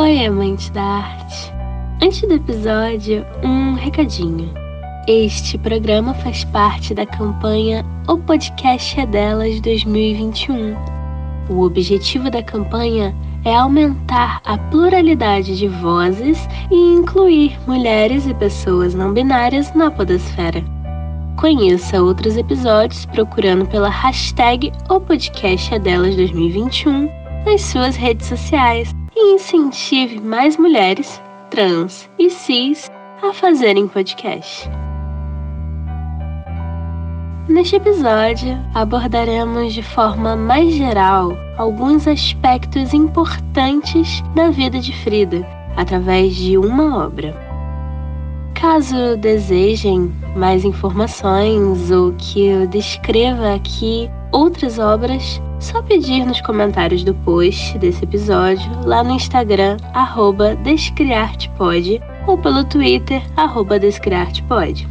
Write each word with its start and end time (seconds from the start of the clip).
Oi, 0.00 0.24
amante 0.24 0.70
da 0.70 0.80
arte. 0.80 1.52
Antes 2.00 2.20
do 2.20 2.34
episódio, 2.34 3.26
um 3.42 3.74
recadinho. 3.74 4.48
Este 5.08 5.58
programa 5.58 6.14
faz 6.14 6.44
parte 6.44 6.94
da 6.94 7.04
campanha 7.04 7.84
O 8.06 8.16
Podcast 8.16 9.00
é 9.00 9.04
Delas 9.04 9.60
2021. 9.60 10.76
O 11.50 11.62
objetivo 11.62 12.30
da 12.30 12.40
campanha 12.44 13.12
é 13.44 13.52
aumentar 13.52 14.40
a 14.44 14.56
pluralidade 14.56 15.58
de 15.58 15.66
vozes 15.66 16.48
e 16.70 16.76
incluir 16.76 17.58
mulheres 17.66 18.24
e 18.28 18.34
pessoas 18.34 18.94
não 18.94 19.12
binárias 19.12 19.74
na 19.74 19.90
podosfera. 19.90 20.64
Conheça 21.36 22.00
outros 22.00 22.36
episódios 22.36 23.04
procurando 23.06 23.66
pela 23.66 23.88
hashtag 23.88 24.70
O 24.88 25.00
Podcast 25.00 25.74
é 25.74 25.78
Delas 25.80 26.14
2021 26.14 27.10
nas 27.44 27.62
suas 27.62 27.96
redes 27.96 28.28
sociais 28.28 28.96
e 29.20 29.34
incentive 29.34 30.20
mais 30.20 30.56
mulheres, 30.56 31.20
trans 31.50 32.08
e 32.16 32.30
cis 32.30 32.88
a 33.20 33.32
fazerem 33.32 33.88
podcast. 33.88 34.70
Neste 37.48 37.74
episódio, 37.74 38.56
abordaremos 38.72 39.72
de 39.74 39.82
forma 39.82 40.36
mais 40.36 40.72
geral 40.72 41.32
alguns 41.56 42.06
aspectos 42.06 42.94
importantes 42.94 44.22
da 44.36 44.50
vida 44.50 44.78
de 44.78 44.92
Frida 45.02 45.44
através 45.76 46.36
de 46.36 46.56
uma 46.56 47.04
obra. 47.04 47.34
Caso 48.54 49.16
desejem 49.16 50.12
mais 50.36 50.64
informações 50.64 51.90
ou 51.90 52.12
que 52.12 52.46
eu 52.46 52.68
descreva 52.68 53.54
aqui 53.54 54.08
outras 54.30 54.78
obras, 54.78 55.40
só 55.60 55.82
pedir 55.82 56.24
nos 56.24 56.40
comentários 56.40 57.02
do 57.02 57.14
post 57.14 57.76
desse 57.78 58.04
episódio, 58.04 58.70
lá 58.84 59.02
no 59.02 59.12
Instagram, 59.12 59.76
arroba 59.92 60.54
Descriartepod, 60.56 62.00
ou 62.26 62.38
pelo 62.38 62.64
Twitter, 62.64 63.22
arroba 63.36 63.78
Descriartepod. 63.78 64.86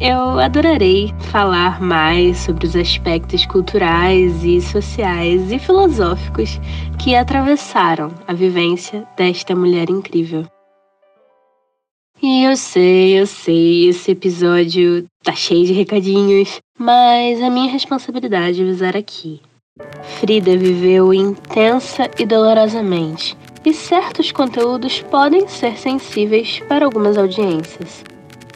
Eu 0.00 0.40
adorarei 0.40 1.14
falar 1.30 1.80
mais 1.80 2.38
sobre 2.38 2.66
os 2.66 2.74
aspectos 2.74 3.46
culturais 3.46 4.42
e 4.42 4.60
sociais 4.60 5.52
e 5.52 5.58
filosóficos 5.58 6.60
que 6.98 7.14
atravessaram 7.14 8.10
a 8.26 8.34
vivência 8.34 9.06
desta 9.16 9.54
mulher 9.54 9.88
incrível. 9.88 10.44
E 12.20 12.42
eu 12.42 12.56
sei, 12.56 13.20
eu 13.20 13.26
sei, 13.26 13.88
esse 13.88 14.10
episódio 14.10 15.06
tá 15.22 15.32
cheio 15.32 15.66
de 15.66 15.72
recadinhos, 15.72 16.58
mas 16.76 17.40
a 17.40 17.50
minha 17.50 17.70
responsabilidade 17.70 18.60
é 18.60 18.64
avisar 18.64 18.96
aqui. 18.96 19.40
Frida 20.20 20.56
viveu 20.56 21.12
intensa 21.12 22.08
e 22.16 22.24
dolorosamente, 22.24 23.36
e 23.64 23.74
certos 23.74 24.30
conteúdos 24.30 25.02
podem 25.02 25.48
ser 25.48 25.76
sensíveis 25.76 26.62
para 26.68 26.84
algumas 26.84 27.18
audiências. 27.18 28.04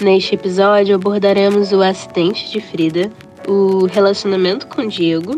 Neste 0.00 0.36
episódio 0.36 0.94
abordaremos 0.94 1.72
o 1.72 1.83
acidente 1.83 2.48
de 2.52 2.60
Frida, 2.60 3.10
o 3.48 3.86
relacionamento 3.86 4.69
com 4.69 4.86
Diego, 4.86 5.36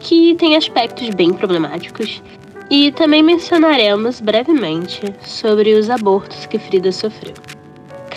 que 0.00 0.34
tem 0.34 0.54
aspectos 0.54 1.08
bem 1.08 1.32
problemáticos, 1.32 2.22
e 2.70 2.92
também 2.92 3.22
mencionaremos 3.22 4.20
brevemente 4.20 5.00
sobre 5.22 5.72
os 5.72 5.88
abortos 5.88 6.44
que 6.44 6.58
Frida 6.58 6.92
sofreu. 6.92 7.34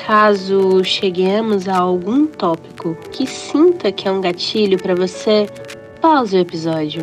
Caso 0.06 0.84
cheguemos 0.84 1.70
a 1.70 1.78
algum 1.78 2.28
tópico 2.28 2.98
que 3.12 3.26
sinta 3.26 3.90
que 3.92 4.06
é 4.06 4.12
um 4.12 4.20
gatilho 4.20 4.78
para 4.78 4.94
você, 4.94 5.48
Pause 6.08 6.38
o 6.38 6.40
episódio. 6.40 7.02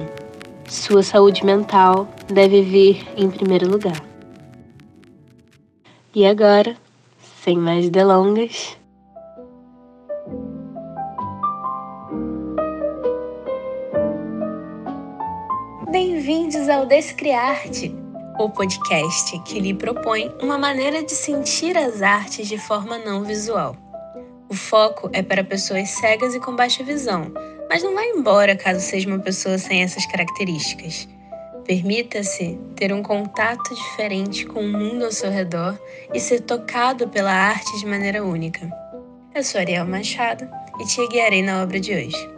Sua 0.69 1.03
saúde 1.03 1.45
mental 1.45 2.07
deve 2.33 2.63
vir 2.63 3.05
em 3.17 3.29
primeiro 3.29 3.69
lugar. 3.69 4.01
E 6.15 6.25
agora, 6.25 6.77
sem 7.43 7.59
mais 7.59 7.91
delongas, 7.91 8.79
Bem-vindos 15.91 16.69
ao 16.69 16.87
Descriarte, 16.87 17.93
o 18.39 18.49
podcast 18.51 19.37
que 19.41 19.59
lhe 19.59 19.75
propõe 19.75 20.33
uma 20.41 20.57
maneira 20.57 21.03
de 21.03 21.11
sentir 21.11 21.77
as 21.77 22.03
artes 22.03 22.47
de 22.47 22.57
forma 22.57 22.99
não 22.99 23.25
visual. 23.25 23.75
O 24.49 24.55
foco 24.55 25.11
é 25.13 25.25
para 25.25 25.43
pessoas 25.43 25.89
cegas 25.89 26.37
e 26.37 26.39
com 26.39 26.55
baixa 26.55 26.85
visão 26.85 27.33
mas 27.73 27.83
não 27.83 27.95
vai 27.95 28.07
embora 28.11 28.55
caso 28.55 28.81
seja 28.81 29.09
uma 29.09 29.19
pessoa 29.19 29.57
sem 29.57 29.83
essas 29.83 30.05
características. 30.05 31.09
Permita-se 31.65 32.59
ter 32.77 32.93
um 32.93 33.03
contato 33.03 33.75
diferente 33.75 34.45
com 34.45 34.61
o 34.61 34.69
mundo 34.69 35.07
ao 35.07 35.11
seu 35.11 35.31
redor 35.31 35.81
e 36.13 36.21
ser 36.21 36.41
tocado 36.41 37.09
pela 37.09 37.33
arte 37.33 37.79
de 37.79 37.87
maneira 37.87 38.23
única. 38.23 38.71
Eu 39.35 39.43
sou 39.43 39.59
Ariel 39.59 39.87
Machado 39.87 40.47
e 40.79 40.85
te 40.85 41.09
guiarei 41.09 41.43
na 41.43 41.63
obra 41.63 41.81
de 41.81 41.95
hoje. 41.95 42.31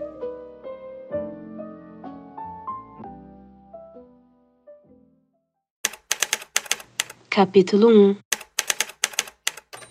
Capítulo 7.29 7.89
1 7.89 8.17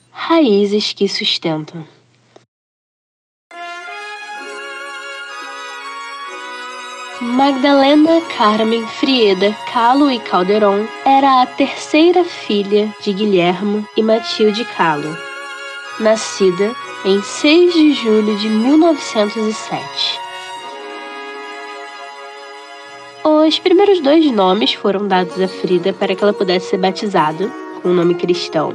Raízes 0.10 0.94
que 0.94 1.10
sustentam 1.10 1.86
Magdalena 7.44 8.22
Carmen 8.38 8.88
Frieda 8.88 9.54
Calo 9.70 10.10
e 10.10 10.18
Calderon 10.18 10.88
era 11.04 11.42
a 11.42 11.46
terceira 11.46 12.24
filha 12.24 12.90
de 13.02 13.12
Guilhermo 13.12 13.86
e 13.98 14.02
Matilde 14.02 14.64
Calo, 14.64 15.14
nascida 16.00 16.74
em 17.04 17.22
6 17.22 17.74
de 17.74 17.92
julho 17.96 18.38
de 18.38 18.48
1907. 18.48 20.20
Os 23.26 23.60
primeiros 23.60 24.00
dois 24.00 24.32
nomes 24.32 24.72
foram 24.76 25.06
dados 25.06 25.38
a 25.42 25.48
Frida 25.50 25.92
para 25.92 26.16
que 26.16 26.24
ela 26.24 26.32
pudesse 26.32 26.70
ser 26.70 26.78
batizada 26.78 27.52
com 27.82 27.90
o 27.90 27.94
nome 27.94 28.16
cristão. 28.16 28.72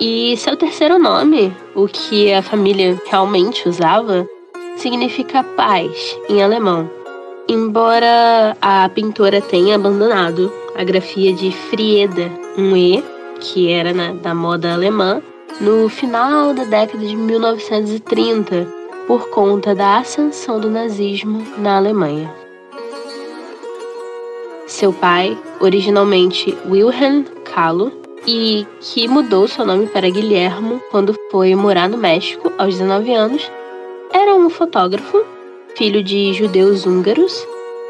E 0.00 0.34
seu 0.38 0.56
terceiro 0.56 0.98
nome, 0.98 1.54
o 1.74 1.86
que 1.86 2.32
a 2.32 2.40
família 2.40 2.98
realmente 3.10 3.68
usava, 3.68 4.26
significa 4.78 5.44
paz 5.44 6.16
em 6.30 6.42
alemão 6.42 6.99
Embora 7.52 8.56
a 8.62 8.88
pintora 8.90 9.40
tenha 9.40 9.74
abandonado 9.74 10.52
a 10.76 10.84
grafia 10.84 11.32
de 11.32 11.50
Frieda, 11.50 12.30
um 12.56 12.76
E, 12.76 13.02
que 13.40 13.68
era 13.72 13.92
na, 13.92 14.12
da 14.12 14.32
moda 14.32 14.72
alemã, 14.72 15.20
no 15.60 15.88
final 15.88 16.54
da 16.54 16.62
década 16.62 17.04
de 17.04 17.16
1930, 17.16 18.68
por 19.04 19.30
conta 19.30 19.74
da 19.74 19.98
ascensão 19.98 20.60
do 20.60 20.70
nazismo 20.70 21.44
na 21.58 21.76
Alemanha. 21.78 22.32
Seu 24.68 24.92
pai, 24.92 25.36
originalmente 25.58 26.56
Wilhelm 26.68 27.24
Kahlo, 27.52 27.90
e 28.28 28.64
que 28.80 29.08
mudou 29.08 29.48
seu 29.48 29.66
nome 29.66 29.88
para 29.88 30.08
Guilhermo 30.08 30.80
quando 30.92 31.16
foi 31.32 31.52
morar 31.56 31.88
no 31.88 31.98
México 31.98 32.52
aos 32.56 32.74
19 32.74 33.12
anos, 33.12 33.50
era 34.12 34.36
um 34.36 34.48
fotógrafo 34.48 35.39
filho 35.76 36.02
de 36.02 36.32
judeus 36.34 36.86
húngaros, 36.86 37.46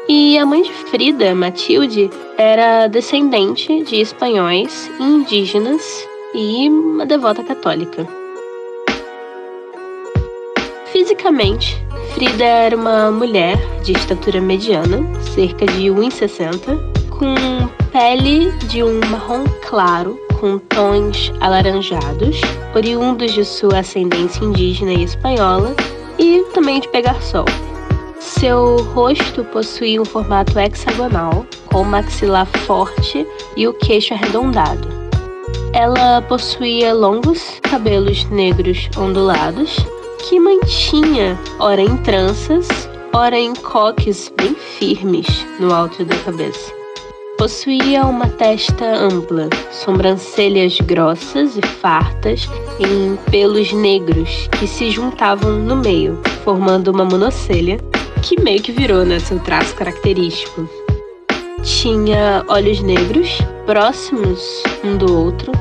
e 0.07 0.37
a 0.37 0.45
mãe 0.45 0.63
de 0.63 0.71
Frida, 0.71 1.33
Matilde, 1.35 2.09
era 2.37 2.87
descendente 2.87 3.83
de 3.83 4.01
espanhóis 4.01 4.89
indígenas 4.99 6.07
e 6.33 6.67
uma 6.69 7.05
devota 7.05 7.43
católica. 7.43 8.07
Fisicamente, 10.91 11.81
Frida 12.13 12.43
era 12.43 12.75
uma 12.75 13.11
mulher 13.11 13.57
de 13.83 13.93
estatura 13.93 14.41
mediana, 14.41 14.99
cerca 15.33 15.65
de 15.65 15.87
1,60, 15.87 16.77
com 17.09 17.35
pele 17.91 18.51
de 18.67 18.83
um 18.83 18.99
marrom 19.09 19.45
claro 19.67 20.19
com 20.39 20.57
tons 20.57 21.31
alaranjados, 21.39 22.41
oriundos 22.75 23.31
de 23.31 23.45
sua 23.45 23.79
ascendência 23.79 24.43
indígena 24.43 24.91
e 24.91 25.03
espanhola, 25.03 25.75
e 26.17 26.43
também 26.53 26.79
de 26.79 26.89
pegar 26.89 27.21
sol. 27.21 27.45
Seu 28.21 28.77
rosto 28.93 29.43
possuía 29.45 29.99
um 29.99 30.05
formato 30.05 30.57
hexagonal, 30.59 31.43
com 31.65 31.83
maxilar 31.83 32.45
forte 32.45 33.25
e 33.57 33.67
o 33.67 33.73
queixo 33.73 34.13
arredondado. 34.13 34.87
Ela 35.73 36.21
possuía 36.21 36.93
longos 36.93 37.59
cabelos 37.63 38.23
negros 38.25 38.89
ondulados, 38.95 39.75
que 40.19 40.39
mantinha, 40.39 41.37
ora 41.59 41.81
em 41.81 41.97
tranças, 41.97 42.67
ora 43.11 43.37
em 43.39 43.55
coques 43.55 44.31
bem 44.37 44.53
firmes 44.53 45.43
no 45.59 45.73
alto 45.73 46.05
da 46.05 46.15
cabeça. 46.17 46.71
Possuía 47.39 48.05
uma 48.05 48.27
testa 48.27 48.85
ampla, 48.85 49.49
sobrancelhas 49.71 50.77
grossas 50.79 51.57
e 51.57 51.61
fartas 51.65 52.47
em 52.79 53.15
pelos 53.31 53.73
negros 53.73 54.47
que 54.59 54.67
se 54.67 54.91
juntavam 54.91 55.53
no 55.53 55.75
meio, 55.75 56.19
formando 56.43 56.89
uma 56.89 57.03
monocelha 57.03 57.79
que 58.21 58.39
meio 58.41 58.61
que 58.61 58.71
virou 58.71 59.03
né, 59.03 59.17
traço 59.43 59.75
característico. 59.75 60.69
Tinha 61.63 62.43
olhos 62.47 62.81
negros, 62.81 63.39
próximos 63.65 64.63
um 64.83 64.97
do 64.97 65.17
outro. 65.17 65.51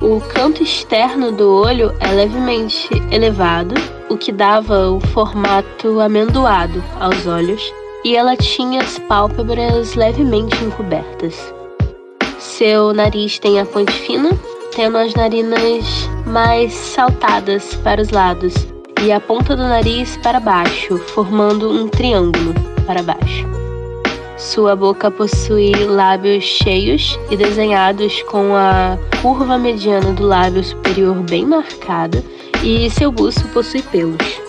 O 0.00 0.20
canto 0.20 0.62
externo 0.62 1.32
do 1.32 1.62
olho 1.62 1.94
é 2.00 2.08
levemente 2.08 2.88
elevado, 3.10 3.74
o 4.08 4.16
que 4.16 4.32
dava 4.32 4.90
o 4.90 5.00
formato 5.00 6.00
amendoado 6.00 6.82
aos 6.98 7.26
olhos, 7.26 7.62
e 8.04 8.16
ela 8.16 8.36
tinha 8.36 8.80
as 8.80 8.98
pálpebras 8.98 9.94
levemente 9.94 10.56
encobertas. 10.64 11.54
Seu 12.38 12.94
nariz 12.94 13.38
tem 13.38 13.60
a 13.60 13.66
ponte 13.66 13.92
fina, 13.92 14.30
tendo 14.74 14.96
as 14.96 15.14
narinas 15.14 16.08
mais 16.26 16.72
saltadas 16.72 17.74
para 17.76 18.00
os 18.00 18.08
lados 18.10 18.54
e 19.02 19.10
a 19.10 19.20
ponta 19.20 19.56
do 19.56 19.62
nariz 19.62 20.16
para 20.18 20.38
baixo, 20.38 20.98
formando 20.98 21.70
um 21.70 21.88
triângulo 21.88 22.54
para 22.86 23.02
baixo. 23.02 23.48
Sua 24.36 24.74
boca 24.74 25.10
possui 25.10 25.72
lábios 25.86 26.44
cheios 26.44 27.18
e 27.30 27.36
desenhados 27.36 28.22
com 28.22 28.54
a 28.54 28.98
curva 29.22 29.58
mediana 29.58 30.12
do 30.12 30.26
lábio 30.26 30.64
superior 30.64 31.16
bem 31.22 31.46
marcada, 31.46 32.24
e 32.62 32.90
seu 32.90 33.10
busto 33.10 33.46
possui 33.48 33.82
pelos. 33.82 34.40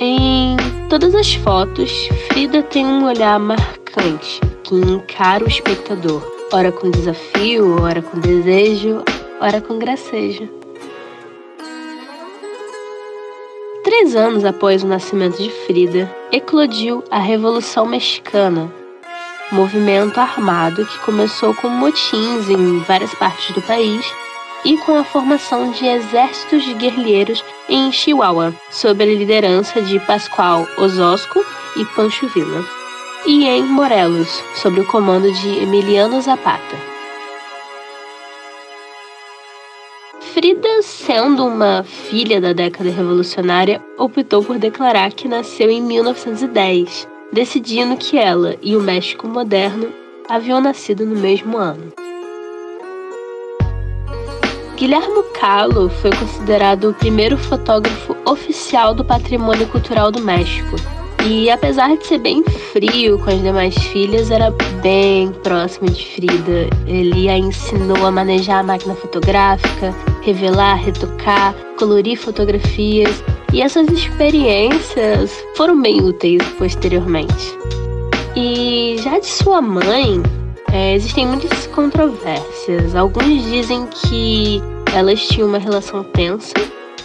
Em 0.00 0.56
todas 0.88 1.14
as 1.14 1.34
fotos, 1.34 1.90
Frida 2.28 2.62
tem 2.62 2.86
um 2.86 3.04
olhar 3.04 3.38
marcante 3.38 4.40
que 4.64 4.74
encara 4.74 5.44
o 5.44 5.48
espectador, 5.48 6.22
ora 6.52 6.72
com 6.72 6.90
desafio, 6.90 7.82
ora 7.82 8.00
com 8.00 8.18
desejo, 8.18 9.02
ora 9.40 9.60
com 9.60 9.78
gracejo. 9.78 10.59
Três 13.82 14.14
anos 14.14 14.44
após 14.44 14.82
o 14.82 14.86
nascimento 14.86 15.42
de 15.42 15.50
Frida, 15.50 16.14
eclodiu 16.30 17.02
a 17.10 17.18
Revolução 17.18 17.86
Mexicana, 17.86 18.70
movimento 19.50 20.20
armado 20.20 20.84
que 20.84 20.98
começou 20.98 21.54
com 21.54 21.68
motins 21.68 22.50
em 22.50 22.80
várias 22.80 23.14
partes 23.14 23.54
do 23.54 23.62
país 23.62 24.04
e 24.66 24.76
com 24.78 24.98
a 24.98 25.04
formação 25.04 25.70
de 25.70 25.86
exércitos 25.86 26.62
de 26.62 26.74
guerrilheiros 26.74 27.42
em 27.70 27.90
Chihuahua, 27.90 28.54
sob 28.70 29.02
a 29.02 29.06
liderança 29.06 29.80
de 29.80 29.98
Pascoal 30.00 30.66
Ososco 30.76 31.42
e 31.76 31.84
Pancho 31.86 32.28
Villa, 32.28 32.62
e 33.24 33.46
em 33.46 33.62
Morelos, 33.62 34.44
sob 34.56 34.78
o 34.78 34.86
comando 34.86 35.32
de 35.32 35.62
Emiliano 35.62 36.20
Zapata. 36.20 36.89
Frida, 40.34 40.82
sendo 40.82 41.44
uma 41.44 41.82
filha 41.82 42.40
da 42.40 42.52
década 42.52 42.90
revolucionária, 42.90 43.82
optou 43.98 44.42
por 44.42 44.58
declarar 44.58 45.12
que 45.12 45.28
nasceu 45.28 45.70
em 45.70 45.82
1910 45.82 47.08
decidindo 47.32 47.96
que 47.96 48.18
ela 48.18 48.56
e 48.60 48.76
o 48.76 48.80
México 48.80 49.26
moderno 49.26 49.88
haviam 50.28 50.60
nascido 50.60 51.04
no 51.06 51.16
mesmo 51.16 51.56
ano. 51.56 51.92
Guilhermo 54.76 55.22
Calo 55.38 55.90
foi 55.90 56.10
considerado 56.10 56.90
o 56.90 56.94
primeiro 56.94 57.36
fotógrafo 57.36 58.16
oficial 58.24 58.94
do 58.94 59.04
patrimônio 59.04 59.66
cultural 59.68 60.10
do 60.10 60.20
México. 60.22 60.76
E 61.26 61.50
apesar 61.50 61.94
de 61.98 62.06
ser 62.06 62.16
bem 62.16 62.42
frio 62.72 63.18
com 63.18 63.28
as 63.28 63.42
demais 63.42 63.74
filhas, 63.74 64.30
era 64.30 64.50
bem 64.80 65.30
próximo 65.42 65.90
de 65.90 66.06
Frida. 66.14 66.70
Ele 66.86 67.28
a 67.28 67.36
ensinou 67.36 68.06
a 68.06 68.10
manejar 68.10 68.60
a 68.60 68.62
máquina 68.62 68.94
fotográfica, 68.94 69.94
revelar, 70.22 70.74
retocar, 70.74 71.54
colorir 71.78 72.18
fotografias 72.18 73.22
e 73.52 73.62
essas 73.62 73.88
experiências 73.88 75.32
foram 75.56 75.80
bem 75.80 76.00
úteis 76.00 76.42
posteriormente. 76.58 77.58
E 78.36 78.96
já 79.02 79.18
de 79.18 79.26
sua 79.26 79.60
mãe, 79.60 80.22
é, 80.72 80.94
existem 80.94 81.26
muitas 81.26 81.66
controvérsias. 81.68 82.94
Alguns 82.94 83.44
dizem 83.44 83.86
que 83.86 84.62
elas 84.94 85.26
tinham 85.26 85.48
uma 85.48 85.58
relação 85.58 86.04
tensa, 86.04 86.54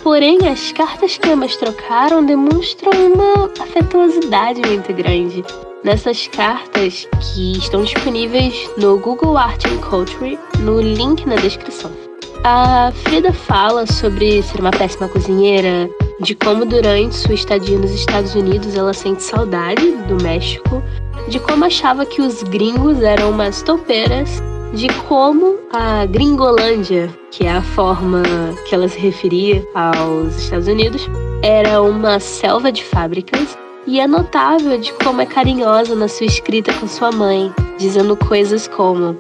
porém 0.04 0.48
as 0.48 0.72
cartas 0.72 1.18
que 1.18 1.30
ambas 1.30 1.56
trocaram 1.56 2.24
demonstram 2.24 2.92
uma 3.14 3.52
afetuosidade 3.60 4.62
muito 4.62 4.94
grande. 4.94 5.44
Nessas 5.84 6.28
cartas, 6.28 7.08
que 7.34 7.58
estão 7.58 7.84
disponíveis 7.84 8.70
no 8.78 8.98
Google 9.00 9.38
Art 9.38 9.66
and 9.66 9.78
Culture, 9.78 10.38
no 10.60 10.82
link 10.82 11.26
na 11.28 11.36
descrição. 11.36 12.05
A 12.48 12.92
Frida 12.92 13.34
fala 13.34 13.88
sobre 13.88 14.44
ser 14.44 14.62
uma 14.62 14.70
péssima 14.70 15.08
cozinheira, 15.08 15.90
de 16.20 16.36
como 16.36 16.64
durante 16.64 17.16
sua 17.16 17.34
estadia 17.34 17.76
nos 17.76 17.90
Estados 17.90 18.36
Unidos 18.36 18.76
ela 18.76 18.94
sente 18.94 19.24
saudade 19.24 19.94
do 20.08 20.22
México, 20.22 20.84
de 21.28 21.40
como 21.40 21.66
achava 21.66 22.06
que 22.06 22.22
os 22.22 22.44
gringos 22.44 23.02
eram 23.02 23.32
umas 23.32 23.64
topeiras, 23.64 24.44
de 24.76 24.88
como 25.08 25.58
a 25.74 26.06
Gringolândia, 26.06 27.10
que 27.32 27.48
é 27.48 27.52
a 27.52 27.64
forma 27.64 28.22
que 28.70 28.76
ela 28.76 28.88
se 28.88 29.00
referia 29.00 29.68
aos 29.74 30.38
Estados 30.38 30.68
Unidos, 30.68 31.10
era 31.42 31.82
uma 31.82 32.20
selva 32.20 32.72
de 32.72 32.84
fábricas, 32.84 33.58
e 33.88 34.00
é 34.00 34.06
notável 34.06 34.78
de 34.78 34.94
como 34.94 35.20
é 35.20 35.26
carinhosa 35.26 35.96
na 35.96 36.08
sua 36.08 36.28
escrita 36.28 36.72
com 36.74 36.88
sua 36.88 37.12
mãe, 37.12 37.52
dizendo 37.80 38.16
coisas 38.16 38.68
como 38.68 39.18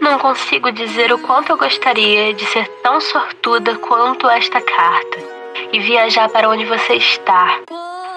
não 0.00 0.18
consigo 0.18 0.70
dizer 0.72 1.12
o 1.12 1.18
quanto 1.18 1.50
eu 1.50 1.56
gostaria 1.56 2.32
de 2.34 2.44
ser 2.46 2.68
tão 2.82 3.00
sortuda 3.00 3.76
quanto 3.76 4.28
esta 4.28 4.60
carta 4.60 5.18
e 5.72 5.80
viajar 5.80 6.28
para 6.28 6.48
onde 6.48 6.64
você 6.64 6.94
está. 6.94 7.60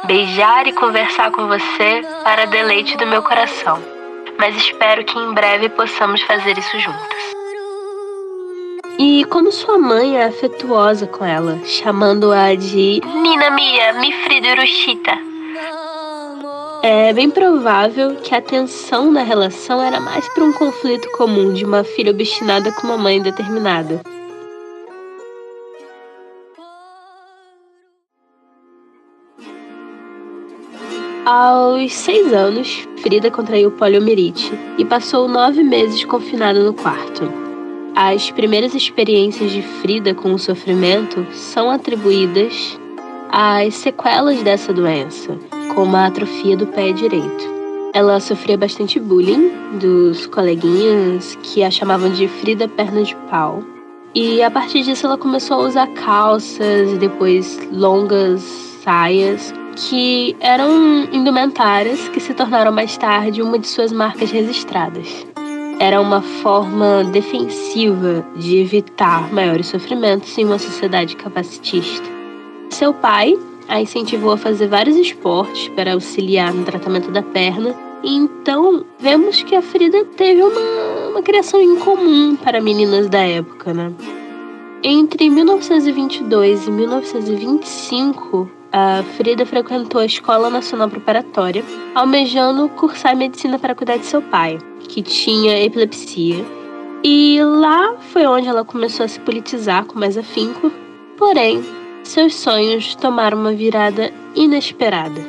Beijar 0.06 0.68
e 0.68 0.74
conversar 0.74 1.32
com 1.32 1.48
você 1.48 2.02
para 2.24 2.46
deleite 2.46 2.98
do 2.98 3.08
meu 3.08 3.22
coração. 3.22 3.82
Mas 4.38 4.56
espero 4.56 5.04
que 5.04 5.18
em 5.18 5.34
breve 5.34 5.70
possamos 5.70 6.22
fazer 6.22 6.58
isso 6.58 6.80
juntas. 6.80 7.42
E 8.98 9.26
como 9.26 9.52
sua 9.52 9.78
mãe 9.78 10.18
é 10.18 10.26
afetuosa 10.26 11.08
com 11.08 11.26
ela, 11.26 11.60
chamando-a 11.66 12.56
de 12.56 13.02
Nina 13.22 13.50
Mia, 13.52 13.94
mi 13.94 14.12
Fridurushita. 14.12 15.31
É 16.84 17.14
bem 17.14 17.30
provável 17.30 18.16
que 18.16 18.34
a 18.34 18.42
tensão 18.42 19.12
na 19.12 19.22
relação 19.22 19.80
era 19.80 20.00
mais 20.00 20.28
para 20.30 20.44
um 20.44 20.52
conflito 20.52 21.08
comum 21.12 21.54
de 21.54 21.64
uma 21.64 21.84
filha 21.84 22.10
obstinada 22.10 22.72
com 22.72 22.88
uma 22.88 22.98
mãe 22.98 23.22
determinada. 23.22 24.02
Aos 31.24 31.94
seis 31.94 32.34
anos, 32.34 32.88
Frida 33.04 33.30
contraiu 33.30 33.70
poliomielite 33.70 34.52
e 34.80 34.84
passou 34.84 35.28
nove 35.28 35.64
meses 35.64 36.04
confinada 36.04 36.64
no 36.64 36.74
quarto. 36.74 37.32
As 37.96 38.32
primeiras 38.32 38.74
experiências 38.74 39.52
de 39.52 39.62
Frida 39.62 40.16
com 40.16 40.34
o 40.34 40.40
sofrimento 40.40 41.28
são 41.32 41.70
atribuídas 41.70 42.81
às 43.32 43.76
sequelas 43.76 44.44
dessa 44.44 44.74
doença, 44.74 45.38
como 45.74 45.96
a 45.96 46.08
atrofia 46.08 46.58
do 46.58 46.68
pé 46.68 46.92
direito. 46.92 47.50
Ela 47.94 48.20
sofria 48.20 48.58
bastante 48.58 49.00
bullying 49.00 49.52
dos 49.80 50.26
coleguinhas 50.28 51.38
que 51.42 51.64
a 51.64 51.72
chamavam 51.72 52.10
de 52.12 52.28
Frida 52.28 52.68
Perna 52.68 53.04
de 53.04 53.16
Pau. 53.30 53.64
E 54.14 54.42
a 54.44 54.52
partir 54.52 54.84
disso 54.84 55.06
ela 55.06 55.18
começou 55.18 55.62
a 55.62 55.68
usar 55.68 55.88
calças 55.88 56.92
e 56.92 56.98
depois 56.98 57.60
longas 57.72 58.42
saias 58.84 59.54
que 59.76 60.36
eram 60.40 61.08
indumentárias 61.12 62.10
que 62.10 62.20
se 62.20 62.34
tornaram 62.34 62.72
mais 62.72 62.98
tarde 62.98 63.42
uma 63.42 63.58
de 63.58 63.68
suas 63.68 63.92
marcas 63.92 64.32
registradas. 64.32 65.26
Era 65.80 66.00
uma 66.00 66.22
forma 66.22 67.04
defensiva 67.06 68.26
de 68.36 68.58
evitar 68.58 69.34
maiores 69.34 69.68
sofrimentos 69.68 70.38
em 70.38 70.46
uma 70.46 70.60
sociedade 70.60 71.16
capacitista. 71.16 72.21
Seu 72.72 72.94
pai 72.94 73.38
a 73.68 73.80
incentivou 73.80 74.32
a 74.32 74.38
fazer 74.38 74.68
vários 74.68 74.96
esportes 74.96 75.68
para 75.70 75.94
auxiliar 75.94 76.54
no 76.54 76.64
tratamento 76.64 77.12
da 77.12 77.22
perna, 77.22 77.76
então 78.04 78.86
vemos 78.98 79.44
que 79.44 79.56
a 79.56 79.62
Frida 79.62 80.04
teve 80.18 80.42
uma, 80.42 81.10
uma 81.10 81.22
criação 81.22 81.62
incomum 81.62 82.36
para 82.36 82.60
meninas 82.60 83.08
da 83.08 83.20
época, 83.20 83.74
né? 83.74 83.94
Entre 84.84 85.30
1922 85.30 86.68
e 86.68 86.72
1925, 86.72 88.50
a 88.72 89.04
Frida 89.16 89.46
frequentou 89.46 90.02
a 90.02 90.06
Escola 90.06 90.50
Nacional 90.50 90.90
Preparatória, 90.90 91.64
almejando 91.94 92.68
cursar 92.70 93.16
medicina 93.16 93.60
para 93.60 93.76
cuidar 93.76 93.98
de 93.98 94.06
seu 94.06 94.22
pai, 94.22 94.58
que 94.80 95.02
tinha 95.02 95.62
epilepsia. 95.64 96.44
E 97.04 97.40
lá 97.44 97.96
foi 98.12 98.26
onde 98.26 98.48
ela 98.48 98.64
começou 98.64 99.06
a 99.06 99.10
se 99.10 99.20
politizar 99.20 99.86
com 99.86 100.00
mais 100.00 100.18
afinco, 100.18 100.72
porém, 101.18 101.64
seus 102.12 102.36
sonhos 102.36 102.94
tomaram 102.94 103.38
uma 103.38 103.54
virada 103.54 104.12
inesperada. 104.36 105.22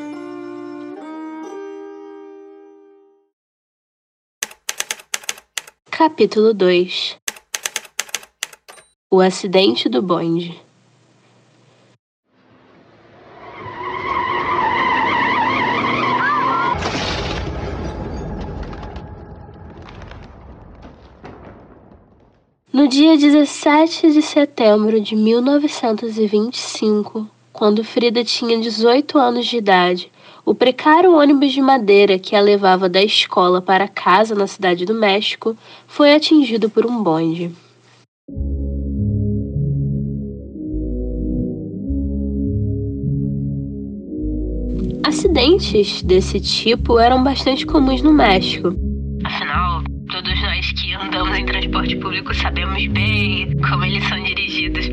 Capítulo 5.88 6.52
2 6.52 7.18
O 9.08 9.20
acidente 9.20 9.88
do 9.88 10.02
bonde 10.02 10.60
dia 22.88 23.16
17 23.16 24.12
de 24.12 24.22
setembro 24.22 25.00
de 25.00 25.14
1925, 25.14 27.28
quando 27.52 27.84
Frida 27.84 28.24
tinha 28.24 28.58
18 28.58 29.18
anos 29.18 29.46
de 29.46 29.58
idade, 29.58 30.10
o 30.44 30.54
precário 30.54 31.14
ônibus 31.14 31.52
de 31.52 31.60
madeira 31.60 32.18
que 32.18 32.34
a 32.34 32.40
levava 32.40 32.88
da 32.88 33.02
escola 33.02 33.60
para 33.60 33.86
casa 33.86 34.34
na 34.34 34.46
cidade 34.46 34.84
do 34.84 34.94
México 34.94 35.56
foi 35.86 36.14
atingido 36.14 36.70
por 36.70 36.86
um 36.86 37.02
bonde. 37.02 37.52
Acidentes 45.04 46.02
desse 46.02 46.40
tipo 46.40 46.98
eram 46.98 47.22
bastante 47.22 47.66
comuns 47.66 48.02
no 48.02 48.12
México. 48.12 48.74
Afinal, 49.24 49.82
nós 50.62 50.73
que 50.73 50.95
andamos 50.95 51.37
em 51.37 51.45
transporte 51.45 51.97
público 51.97 52.33
sabemos 52.33 52.87
bem 52.87 53.50
como 53.69 53.85
eles 53.85 54.09
são 54.09 54.23
dirigidos. 54.23 54.88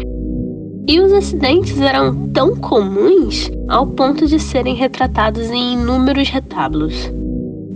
E 0.87 0.99
os 0.99 1.13
acidentes 1.13 1.79
eram 1.79 2.27
tão 2.29 2.55
comuns 2.55 3.51
ao 3.67 3.85
ponto 3.85 4.25
de 4.25 4.39
serem 4.39 4.73
retratados 4.73 5.51
em 5.51 5.73
inúmeros 5.73 6.27
retábulos. 6.27 7.11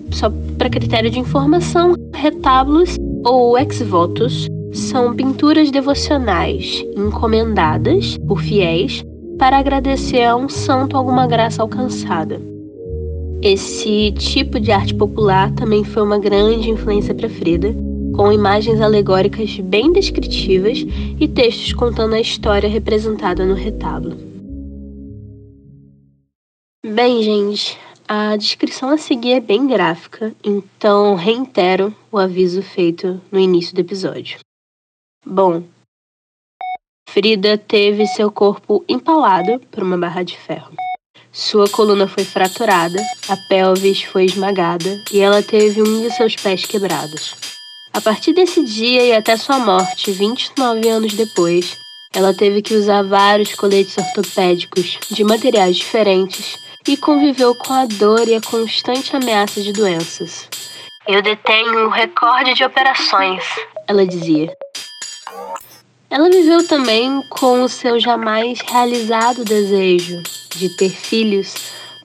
Só 0.10 0.32
para 0.58 0.72
critério 0.72 1.12
de 1.12 1.20
informação, 1.20 1.94
retábulos 2.16 2.98
ou 3.24 3.60
ex-votos 3.60 4.48
são 4.72 5.16
pinturas 5.16 5.70
devocionais 5.70 6.84
encomendadas 6.98 8.18
por 8.28 8.42
fiéis 8.42 9.06
para 9.38 9.60
agradecer 9.60 10.24
a 10.24 10.36
um 10.36 10.50
santo 10.50 10.98
alguma 10.98 11.28
graça 11.28 11.62
alcançada. 11.62 12.42
Esse 13.44 14.14
tipo 14.14 14.58
de 14.58 14.72
arte 14.72 14.96
popular 14.96 15.54
também 15.54 15.84
foi 15.84 16.02
uma 16.02 16.18
grande 16.18 16.70
influência 16.70 17.14
para 17.14 17.28
Frida, 17.28 17.76
com 18.16 18.32
imagens 18.32 18.80
alegóricas 18.80 19.60
bem 19.60 19.92
descritivas 19.92 20.78
e 21.20 21.28
textos 21.28 21.74
contando 21.74 22.16
a 22.16 22.22
história 22.22 22.70
representada 22.70 23.46
no 23.46 23.54
retábulo. 23.54 24.16
Bem, 26.86 27.22
gente, 27.22 27.78
a 28.08 28.38
descrição 28.38 28.88
a 28.88 28.98
seguir 28.98 29.34
é 29.34 29.40
bem 29.42 29.68
gráfica, 29.68 30.34
então 30.42 31.16
reitero 31.16 31.94
o 32.10 32.18
aviso 32.18 32.62
feito 32.62 33.20
no 33.30 33.38
início 33.38 33.76
do 33.76 33.82
episódio. 33.82 34.40
Bom, 35.26 35.64
Frida 37.10 37.58
teve 37.58 38.08
seu 38.08 38.32
corpo 38.32 38.86
empalado 38.88 39.60
por 39.70 39.84
uma 39.84 39.98
barra 39.98 40.24
de 40.24 40.38
ferro. 40.38 40.74
Sua 41.36 41.68
coluna 41.68 42.08
foi 42.08 42.24
fraturada, 42.24 43.04
a 43.28 43.36
pelvis 43.36 44.04
foi 44.04 44.26
esmagada 44.26 45.02
e 45.12 45.20
ela 45.20 45.42
teve 45.42 45.82
um 45.82 46.04
de 46.04 46.12
seus 46.12 46.36
pés 46.36 46.64
quebrados. 46.64 47.34
A 47.92 48.00
partir 48.00 48.34
desse 48.34 48.64
dia 48.64 49.04
e 49.04 49.14
até 49.14 49.36
sua 49.36 49.58
morte, 49.58 50.12
29 50.12 50.88
anos 50.88 51.14
depois, 51.16 51.76
ela 52.14 52.36
teve 52.36 52.62
que 52.62 52.76
usar 52.76 53.02
vários 53.02 53.56
coletes 53.56 53.98
ortopédicos 53.98 55.00
de 55.10 55.24
materiais 55.24 55.78
diferentes 55.78 56.60
e 56.88 56.96
conviveu 56.96 57.56
com 57.56 57.74
a 57.74 57.88
dor 57.88 58.28
e 58.28 58.36
a 58.36 58.42
constante 58.42 59.16
ameaça 59.16 59.60
de 59.60 59.74
doenças. 59.74 60.48
Eu 61.08 61.24
detenho 61.24 61.88
o 61.88 61.90
recorde 61.90 62.54
de 62.54 62.64
operações, 62.64 63.44
ela 63.88 64.06
dizia. 64.06 64.56
Ela 66.14 66.30
viveu 66.30 66.64
também 66.68 67.24
com 67.24 67.64
o 67.64 67.68
seu 67.68 68.00
jamais 68.00 68.60
realizado 68.62 69.44
desejo 69.44 70.22
de 70.56 70.70
ter 70.70 70.92
filhos, 70.92 71.56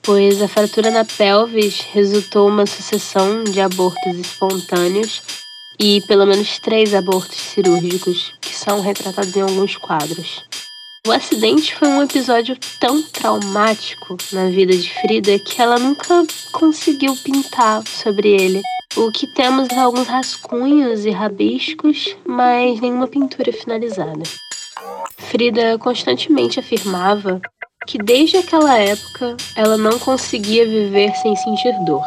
pois 0.01 0.41
a 0.41 0.47
fratura 0.47 0.89
na 0.89 1.05
pelvis 1.05 1.81
resultou 1.93 2.47
uma 2.47 2.65
sucessão 2.65 3.43
de 3.43 3.61
abortos 3.61 4.17
espontâneos 4.17 5.21
e 5.79 6.01
pelo 6.07 6.25
menos 6.25 6.57
três 6.57 6.95
abortos 6.95 7.37
cirúrgicos, 7.37 8.33
que 8.41 8.55
são 8.55 8.81
retratados 8.81 9.37
em 9.37 9.41
alguns 9.41 9.77
quadros. 9.77 10.43
O 11.05 11.11
acidente 11.11 11.75
foi 11.75 11.87
um 11.89 12.01
episódio 12.01 12.57
tão 12.79 13.03
traumático 13.03 14.17
na 14.31 14.47
vida 14.47 14.75
de 14.75 14.91
Frida 15.01 15.37
que 15.37 15.61
ela 15.61 15.77
nunca 15.77 16.25
conseguiu 16.51 17.15
pintar 17.15 17.83
sobre 17.87 18.29
ele. 18.29 18.63
O 18.97 19.11
que 19.11 19.27
temos 19.27 19.69
é 19.69 19.79
alguns 19.79 20.07
rascunhos 20.07 21.05
e 21.05 21.11
rabiscos, 21.11 22.15
mas 22.25 22.81
nenhuma 22.81 23.07
pintura 23.07 23.53
finalizada. 23.53 24.23
Frida 25.15 25.77
constantemente 25.77 26.59
afirmava 26.59 27.39
que 27.85 27.99
desde 27.99 28.37
aquela 28.37 28.77
época 28.77 29.37
ela 29.55 29.77
não 29.77 29.99
conseguia 29.99 30.67
viver 30.67 31.13
sem 31.17 31.35
sentir 31.35 31.73
dor. 31.85 32.03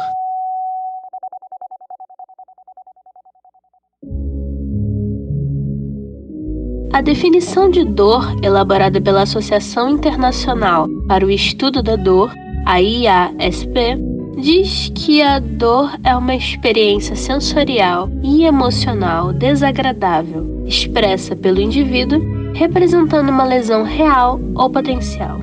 A 6.91 7.01
definição 7.01 7.69
de 7.69 7.85
dor, 7.85 8.23
elaborada 8.43 9.01
pela 9.01 9.23
Associação 9.23 9.89
Internacional 9.89 10.87
para 11.07 11.25
o 11.25 11.31
Estudo 11.31 11.81
da 11.81 11.95
Dor, 11.95 12.31
a 12.65 12.79
IASP, 12.79 13.97
diz 14.37 14.91
que 14.95 15.21
a 15.21 15.39
dor 15.39 15.91
é 16.03 16.15
uma 16.15 16.35
experiência 16.35 17.15
sensorial 17.15 18.09
e 18.23 18.45
emocional 18.45 19.31
desagradável, 19.31 20.63
expressa 20.65 21.35
pelo 21.35 21.61
indivíduo, 21.61 22.21
representando 22.53 23.29
uma 23.29 23.43
lesão 23.43 23.83
real 23.83 24.39
ou 24.55 24.69
potencial. 24.69 25.39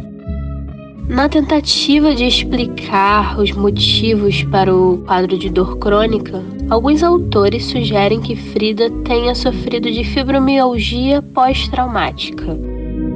Na 1.09 1.29
tentativa 1.29 2.15
de 2.15 2.25
explicar 2.25 3.39
os 3.41 3.51
motivos 3.51 4.45
para 4.45 4.73
o 4.73 4.99
quadro 4.99 5.37
de 5.37 5.51
dor 5.51 5.77
crônica, 5.79 6.41
alguns 6.69 7.03
autores 7.03 7.65
sugerem 7.65 8.21
que 8.21 8.37
Frida 8.37 8.89
tenha 9.05 9.35
sofrido 9.35 9.91
de 9.91 10.05
fibromialgia 10.05 11.21
pós-traumática, 11.21 12.57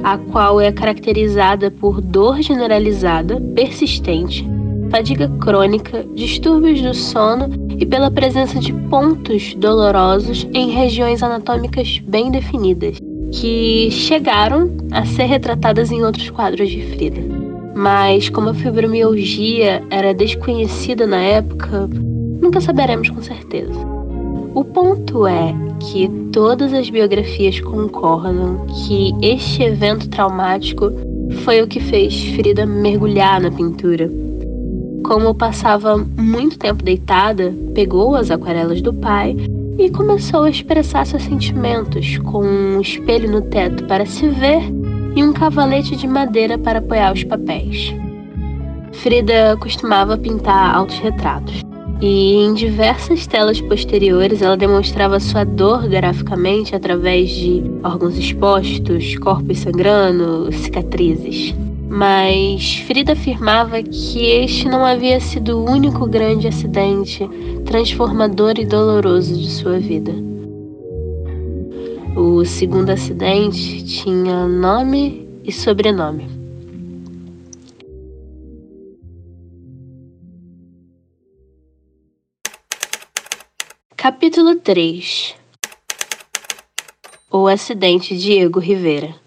a 0.03 0.17
qual 0.17 0.59
é 0.59 0.73
caracterizada 0.73 1.71
por 1.71 2.01
dor 2.01 2.41
generalizada, 2.41 3.39
persistente, 3.55 4.45
fadiga 4.95 5.27
crônica, 5.41 6.05
distúrbios 6.13 6.81
do 6.81 6.93
sono 6.93 7.49
e 7.77 7.85
pela 7.85 8.09
presença 8.09 8.61
de 8.61 8.71
pontos 8.71 9.53
dolorosos 9.55 10.47
em 10.53 10.69
regiões 10.69 11.21
anatômicas 11.21 11.99
bem 12.07 12.31
definidas, 12.31 12.97
que 13.29 13.91
chegaram 13.91 14.71
a 14.91 15.05
ser 15.05 15.25
retratadas 15.25 15.91
em 15.91 16.01
outros 16.01 16.29
quadros 16.29 16.69
de 16.69 16.81
Frida. 16.81 17.19
Mas, 17.75 18.29
como 18.29 18.51
a 18.51 18.53
fibromialgia 18.53 19.83
era 19.89 20.13
desconhecida 20.13 21.05
na 21.05 21.19
época, 21.19 21.89
nunca 22.41 22.61
saberemos 22.61 23.09
com 23.09 23.21
certeza. 23.21 23.77
O 24.53 24.63
ponto 24.63 25.27
é 25.27 25.53
que 25.81 26.09
todas 26.31 26.71
as 26.71 26.89
biografias 26.89 27.59
concordam 27.59 28.65
que 28.87 29.11
este 29.21 29.61
evento 29.61 30.07
traumático 30.07 30.89
foi 31.43 31.61
o 31.61 31.67
que 31.67 31.81
fez 31.81 32.17
Frida 32.33 32.65
mergulhar 32.65 33.41
na 33.41 33.51
pintura 33.51 34.09
como 35.07 35.35
passava 35.35 35.97
muito 36.17 36.57
tempo 36.57 36.83
deitada, 36.83 37.53
pegou 37.75 38.15
as 38.15 38.31
aquarelas 38.31 38.81
do 38.81 38.91
pai 38.91 39.35
e 39.77 39.89
começou 39.91 40.43
a 40.43 40.49
expressar 40.49 41.05
seus 41.05 41.23
sentimentos 41.23 42.17
com 42.19 42.43
um 42.43 42.81
espelho 42.81 43.29
no 43.29 43.41
teto 43.41 43.83
para 43.85 44.05
se 44.05 44.27
ver 44.27 44.63
e 45.15 45.23
um 45.23 45.31
cavalete 45.31 45.95
de 45.95 46.07
madeira 46.07 46.57
para 46.57 46.79
apoiar 46.79 47.13
os 47.13 47.23
papéis. 47.23 47.93
Frida 48.93 49.55
costumava 49.59 50.17
pintar 50.17 50.75
autorretratos 50.75 51.61
e 52.01 52.37
em 52.37 52.53
diversas 52.55 53.27
telas 53.27 53.61
posteriores 53.61 54.41
ela 54.41 54.57
demonstrava 54.57 55.19
sua 55.19 55.43
dor 55.43 55.87
graficamente 55.87 56.75
através 56.75 57.29
de 57.29 57.63
órgãos 57.83 58.17
expostos, 58.17 59.15
corpos 59.17 59.59
sangrando, 59.59 60.51
cicatrizes. 60.51 61.53
Mas 61.97 62.75
Frida 62.79 63.13
afirmava 63.13 63.81
que 63.81 64.25
este 64.25 64.67
não 64.67 64.83
havia 64.85 65.17
sido 65.21 65.59
o 65.59 65.71
único 65.71 66.05
grande 66.05 66.45
acidente 66.45 67.25
transformador 67.65 68.55
e 68.59 68.65
doloroso 68.65 69.33
de 69.33 69.49
sua 69.49 69.79
vida. 69.79 70.11
O 72.13 72.43
segundo 72.43 72.89
acidente 72.89 73.81
tinha 73.85 74.45
nome 74.45 75.25
e 75.41 75.53
sobrenome. 75.53 76.27
Capítulo 83.95 84.57
3 84.57 85.33
O 87.31 87.47
acidente 87.47 88.17
Diego 88.17 88.59
Rivera 88.59 89.23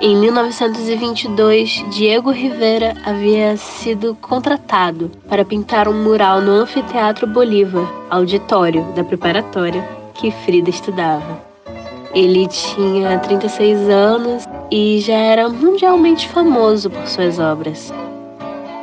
em 0.00 0.16
1922, 0.16 1.84
Diego 1.90 2.30
Rivera 2.30 2.94
havia 3.04 3.56
sido 3.56 4.14
contratado 4.20 5.10
para 5.28 5.44
pintar 5.44 5.88
um 5.88 6.04
mural 6.04 6.40
no 6.40 6.52
Anfiteatro 6.52 7.26
Bolívar, 7.26 7.84
auditório 8.08 8.84
da 8.94 9.02
preparatória 9.02 9.82
que 10.14 10.30
Frida 10.30 10.70
estudava. 10.70 11.42
Ele 12.14 12.46
tinha 12.46 13.18
36 13.18 13.90
anos 13.90 14.44
e 14.70 15.00
já 15.00 15.16
era 15.16 15.48
mundialmente 15.48 16.28
famoso 16.28 16.88
por 16.90 17.06
suas 17.08 17.40
obras. 17.40 17.92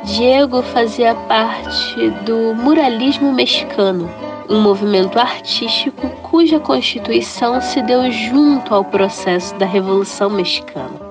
Diego 0.04 0.62
fazia 0.62 1.14
parte 1.14 2.10
do 2.26 2.54
muralismo 2.54 3.32
mexicano, 3.32 4.08
um 4.50 4.60
movimento 4.60 5.18
artístico 5.18 6.08
cuja 6.22 6.60
constituição 6.60 7.60
se 7.60 7.80
deu 7.80 8.10
junto 8.12 8.74
ao 8.74 8.84
processo 8.84 9.54
da 9.56 9.64
Revolução 9.64 10.28
Mexicana. 10.28 11.05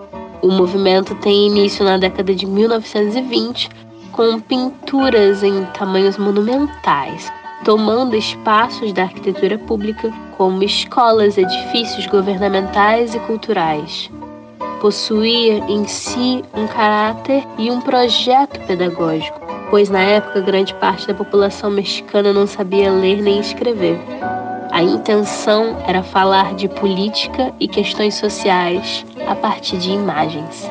O 0.46 0.52
movimento 0.52 1.16
tem 1.16 1.48
início 1.48 1.84
na 1.84 1.98
década 1.98 2.32
de 2.36 2.46
1920 2.46 3.68
com 4.12 4.40
pinturas 4.40 5.42
em 5.42 5.66
tamanhos 5.74 6.20
monumentais, 6.20 7.34
tomando 7.64 8.16
espaços 8.16 8.94
da 8.94 9.02
arquitetura 9.02 9.58
pública 9.58 10.14
como 10.38 10.62
escolas, 10.62 11.40
edifícios 11.40 12.06
governamentais 12.06 13.16
e 13.16 13.20
culturais. 13.22 14.12
Possuía 14.80 15.66
em 15.68 15.88
si 15.88 16.44
um 16.54 16.68
caráter 16.68 17.44
e 17.58 17.72
um 17.72 17.82
projeto 17.82 18.60
pedagógico, 18.68 19.42
pois 19.72 19.90
na 19.90 20.02
época 20.02 20.42
grande 20.42 20.76
parte 20.76 21.08
da 21.08 21.16
população 21.16 21.72
mexicana 21.72 22.32
não 22.32 22.46
sabia 22.46 22.92
ler 22.92 23.20
nem 23.20 23.40
escrever. 23.40 24.00
A 24.76 24.84
intenção 24.84 25.78
era 25.88 26.04
falar 26.04 26.54
de 26.54 26.68
política 26.68 27.54
e 27.62 27.66
questões 27.66 28.16
sociais 28.16 29.06
a 29.26 29.34
partir 29.34 29.78
de 29.78 29.90
imagens. 29.90 30.70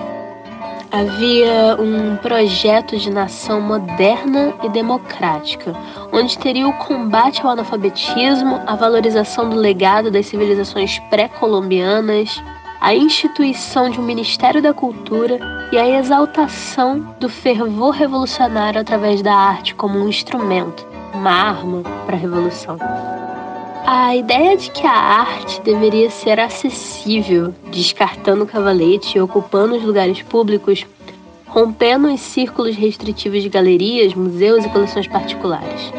Havia 0.93 1.75
um 1.81 2.15
projeto 2.19 2.99
de 2.99 3.11
nação 3.11 3.63
moderna 3.63 4.53
e 4.63 4.69
democrática, 4.69 5.75
onde 6.13 6.37
teria 6.37 6.69
o 6.69 6.73
combate 6.75 7.41
ao 7.41 7.53
analfabetismo, 7.53 8.61
a 8.67 8.77
valorização 8.77 9.49
do 9.49 9.57
legado 9.57 10.11
das 10.11 10.27
civilizações 10.27 10.99
pré-colombianas, 11.09 12.43
a 12.83 12.95
instituição 12.95 13.89
de 13.89 13.99
um 13.99 14.05
Ministério 14.05 14.61
da 14.61 14.75
Cultura 14.75 15.39
e 15.73 15.79
a 15.79 15.99
exaltação 15.99 17.17
do 17.19 17.31
fervor 17.31 17.93
revolucionário 17.93 18.83
através 18.83 19.23
da 19.23 19.35
arte 19.35 19.75
como 19.75 19.99
um 19.99 20.11
instrumento, 20.11 20.87
uma 21.15 21.31
arma 21.31 21.83
para 22.05 22.17
a 22.17 22.19
revolução. 22.19 22.77
A 23.87 24.17
ideia 24.17 24.57
de 24.57 24.71
que 24.71 24.87
a 24.87 24.95
arte 24.95 25.61
deveria 25.61 26.09
ser 26.09 26.41
acessível, 26.41 27.55
descartando 27.71 28.45
o 28.45 28.47
cavalete 28.47 29.19
e 29.19 29.21
ocupando 29.21 29.77
os 29.77 29.83
lugares 29.83 30.23
públicos, 30.23 30.87
rompendo 31.47 32.09
os 32.11 32.19
círculos 32.19 32.75
restritivos 32.77 33.43
de 33.43 33.51
galerias, 33.51 34.15
museus 34.15 34.65
e 34.65 34.71
coleções 34.71 35.07
particulares. 35.07 35.93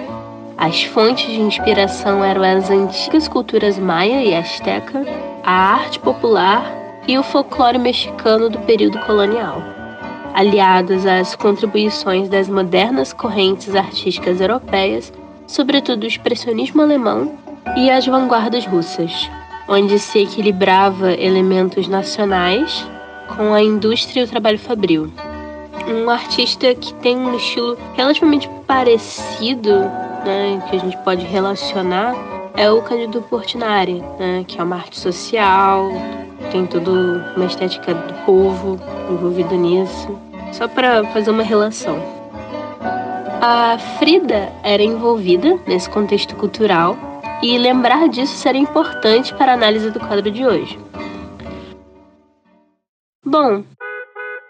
As 0.58 0.82
fontes 0.82 1.28
de 1.28 1.40
inspiração 1.40 2.24
eram 2.24 2.42
as 2.42 2.72
antigas 2.72 3.28
culturas 3.28 3.78
maia 3.78 4.24
e 4.24 4.34
asteca, 4.34 5.06
a 5.44 5.54
arte 5.76 6.00
popular 6.00 6.66
e 7.08 7.20
o 7.20 7.24
folclore 7.24 7.78
mexicano 7.78 8.50
do 8.50 8.58
período 8.62 8.98
colonial, 9.02 9.62
aliados 10.34 11.06
às 11.06 11.36
contribuições 11.36 12.30
das 12.30 12.50
modernas 12.50 13.14
correntes 13.14 13.76
artísticas 13.76 14.42
europeias, 14.42 15.14
sobretudo 15.46 16.04
o 16.04 16.08
expressionismo 16.08 16.82
alemão 16.82 17.45
e 17.76 17.90
as 17.90 18.06
vanguardas 18.06 18.66
russas, 18.66 19.30
onde 19.68 20.00
se 20.00 20.20
equilibrava 20.20 21.12
elementos 21.12 21.88
nacionais 21.88 22.88
com 23.36 23.54
a 23.54 23.62
indústria 23.62 24.22
e 24.22 24.24
o 24.24 24.28
trabalho 24.28 24.58
fabril. 24.58 25.12
Um 25.88 26.10
artista 26.10 26.74
que 26.74 26.94
tem 26.96 27.18
um 27.18 27.36
estilo 27.36 27.78
relativamente 27.94 28.50
parecido, 28.66 29.80
né, 30.26 30.64
que 30.70 30.78
a 30.78 30.80
gente 30.80 30.98
pode 31.00 31.26
relacionar, 31.26 32.16
é 32.56 32.72
o 32.72 32.82
Cândido 32.82 33.22
Portinari, 33.24 34.02
né, 34.18 34.46
que 34.48 34.60
é 34.60 34.64
uma 34.64 34.78
arte 34.78 34.98
social, 34.98 35.92
tem 36.52 36.66
toda 36.66 36.92
uma 37.36 37.46
estética 37.46 37.94
do 37.94 38.14
povo 38.26 38.80
envolvido 39.10 39.54
nisso, 39.56 40.18
só 40.54 40.68
para 40.68 41.04
fazer 41.08 41.30
uma 41.30 41.44
relação. 41.44 41.98
A 43.42 43.78
Frida 44.00 44.52
era 44.64 44.82
envolvida 44.82 45.60
nesse 45.68 45.90
contexto 45.90 46.36
cultural 46.36 46.98
e 47.42 47.58
lembrar 47.58 48.08
disso 48.10 48.36
seria 48.36 48.62
importante 48.62 49.34
para 49.34 49.52
a 49.52 49.56
análise 49.56 49.92
do 49.92 50.00
quadro 50.00 50.32
de 50.32 50.46
hoje. 50.46 50.80
Bom, 53.26 53.64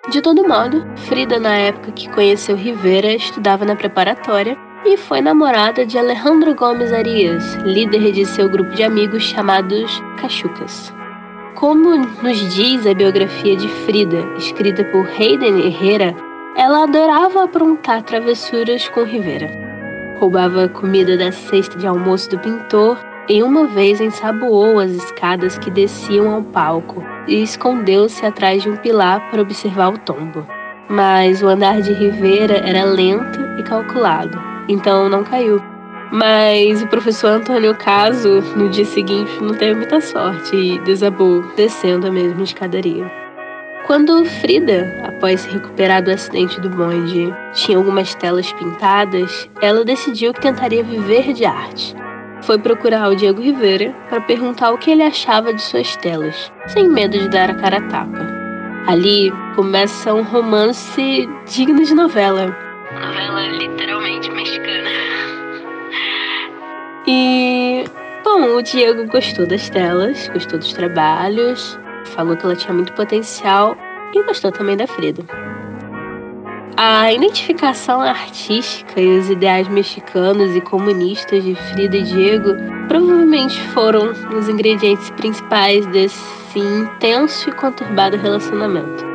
de 0.10 0.22
todo 0.22 0.48
modo, 0.48 0.86
Frida, 1.08 1.40
na 1.40 1.56
época 1.56 1.92
que 1.92 2.10
conheceu 2.10 2.56
Rivera, 2.56 3.14
estudava 3.14 3.66
na 3.66 3.76
preparatória 3.76 4.58
e 4.86 4.98
foi 4.98 5.20
namorada 5.20 5.86
de 5.86 5.98
Alejandro 5.98 6.54
Gomes 6.54 6.94
Arias, 6.94 7.56
líder 7.64 8.12
de 8.12 8.26
seu 8.26 8.48
grupo 8.48 8.70
de 8.72 8.84
amigos 8.84 9.24
chamados 9.24 10.02
Cachucas. 10.22 10.94
Como 11.56 11.96
nos 11.98 12.54
diz 12.54 12.86
a 12.86 12.94
biografia 12.94 13.56
de 13.56 13.68
Frida, 13.68 14.20
escrita 14.38 14.84
por 14.86 15.08
Hayden 15.08 15.66
Herrera, 15.66 16.16
ela 16.56 16.84
adorava 16.84 17.46
aprontar 17.46 18.04
travessuras 18.04 18.88
com 18.90 19.04
Rivera 19.04 19.65
roubava 20.20 20.68
comida 20.70 21.18
da 21.18 21.32
cesta 21.32 21.78
de 21.78 21.88
almoço 21.88 22.30
do 22.30 22.40
pintor 22.40 22.98
e 23.28 23.42
uma 23.42 23.68
vez 23.68 24.00
ensaboou 24.00 24.80
as 24.80 24.92
escadas 24.92 25.58
que 25.58 25.72
desciam 25.72 26.34
ao 26.34 26.44
palco 26.44 27.04
e 27.28 27.42
escondeu-se 27.42 28.26
atrás 28.26 28.64
de 28.64 28.70
um 28.70 28.78
pilar 28.78 29.30
para 29.30 29.42
observar 29.42 29.94
o 29.94 29.98
tombo. 29.98 30.46
Mas 30.88 31.42
o 31.42 31.48
andar 31.48 31.82
de 31.82 31.92
Rivera 31.92 32.58
era 32.58 32.84
lento 32.84 33.40
e 33.58 33.64
calculado, 33.64 34.40
então 34.70 35.10
não 35.10 35.24
caiu. 35.24 35.62
Mas 36.12 36.84
o 36.84 36.88
professor 36.88 37.32
Antônio 37.32 37.76
Caso, 37.76 38.42
no 38.56 38.70
dia 38.70 38.86
seguinte, 38.86 39.32
não 39.42 39.56
teve 39.56 39.76
muita 39.76 40.00
sorte 40.00 40.56
e 40.56 40.80
desabou 40.80 41.44
descendo 41.56 42.08
a 42.08 42.12
mesma 42.12 42.44
escadaria. 42.44 43.25
Quando 43.86 44.26
Frida, 44.26 44.92
após 45.08 45.42
se 45.42 45.50
recuperar 45.50 46.02
do 46.02 46.10
acidente 46.10 46.60
do 46.60 46.72
bonde, 46.72 47.32
tinha 47.54 47.78
algumas 47.78 48.16
telas 48.16 48.52
pintadas, 48.54 49.48
ela 49.62 49.86
decidiu 49.86 50.34
que 50.34 50.42
tentaria 50.42 50.84
viver 50.84 51.34
de 51.34 51.46
arte. 51.46 51.96
Foi 52.42 52.58
procurar 52.58 53.10
o 53.10 53.16
Diego 53.16 53.40
Rivera 53.40 53.94
para 54.10 54.22
perguntar 54.22 54.72
o 54.72 54.78
que 54.80 54.90
ele 54.90 55.04
achava 55.04 55.54
de 55.54 55.62
suas 55.62 55.96
telas, 55.98 56.52
sem 56.66 56.90
medo 56.90 57.16
de 57.20 57.30
dar 57.30 57.52
a 57.52 57.54
cara 57.54 57.78
a 57.78 57.82
tapa. 57.82 58.28
Ali 58.88 59.32
começa 59.56 60.12
um 60.16 60.24
romance 60.24 61.30
digno 61.46 61.84
de 61.84 61.94
novela. 61.94 62.58
Novela 62.92 63.48
literalmente 63.50 64.32
mexicana. 64.32 64.90
E, 67.06 67.86
bom, 68.24 68.56
o 68.56 68.64
Diego 68.64 69.06
gostou 69.06 69.46
das 69.46 69.70
telas, 69.70 70.28
gostou 70.30 70.58
dos 70.58 70.74
trabalhos, 70.74 71.80
falou 72.10 72.36
que 72.36 72.46
ela 72.46 72.56
tinha 72.56 72.74
muito 72.74 72.94
potencial 72.94 73.76
e 74.14 74.24
gostou 74.24 74.52
também 74.52 74.78
da 74.78 74.88
Frida. 74.88 75.24
A 76.78 77.14
identificação 77.14 78.02
artística 78.02 79.00
e 79.00 79.18
os 79.18 79.30
ideais 79.30 79.66
mexicanos 79.70 80.54
e 80.54 80.60
comunistas 80.60 81.42
de 81.42 81.56
Frida 81.56 81.96
e 81.96 82.04
Diego 82.04 82.50
provavelmente 82.90 83.62
foram 83.70 84.12
os 84.38 84.50
ingredientes 84.50 85.10
principais 85.12 85.86
desse 85.88 86.60
intenso 86.60 87.50
e 87.50 87.54
conturbado 87.54 88.18
relacionamento. 88.18 89.06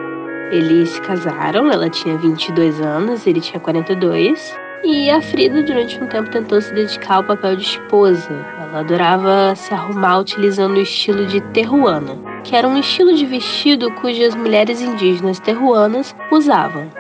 Eles 0.51 0.89
se 0.89 1.01
casaram, 1.03 1.71
ela 1.71 1.91
tinha 1.91 2.17
22 2.17 2.81
anos, 2.81 3.27
ele 3.27 3.43
tinha 3.43 3.61
42, 3.61 4.59
e 4.83 5.11
a 5.11 5.21
Frida 5.21 5.63
durante 5.63 6.03
um 6.03 6.07
tempo 6.07 6.31
tentou 6.31 6.63
se 6.63 6.73
dedicar 6.73 7.17
ao 7.17 7.25
papel 7.25 7.57
de 7.57 7.63
esposa. 7.63 8.33
Ela 8.59 8.81
adorava 8.81 9.55
se 9.55 9.75
arrumar 9.75 10.21
utilizando 10.21 10.77
o 10.77 10.81
estilo 10.81 11.27
de 11.27 11.43
terruana, 11.53 12.30
que 12.43 12.57
era 12.57 12.69
um 12.69 12.79
estilo 12.79 13.15
de 13.15 13.27
vestido 13.27 13.91
cujas 13.93 14.35
mulheres 14.35 14.81
indígenas 14.81 15.39
terruanas 15.41 16.15
usavam. 16.31 16.91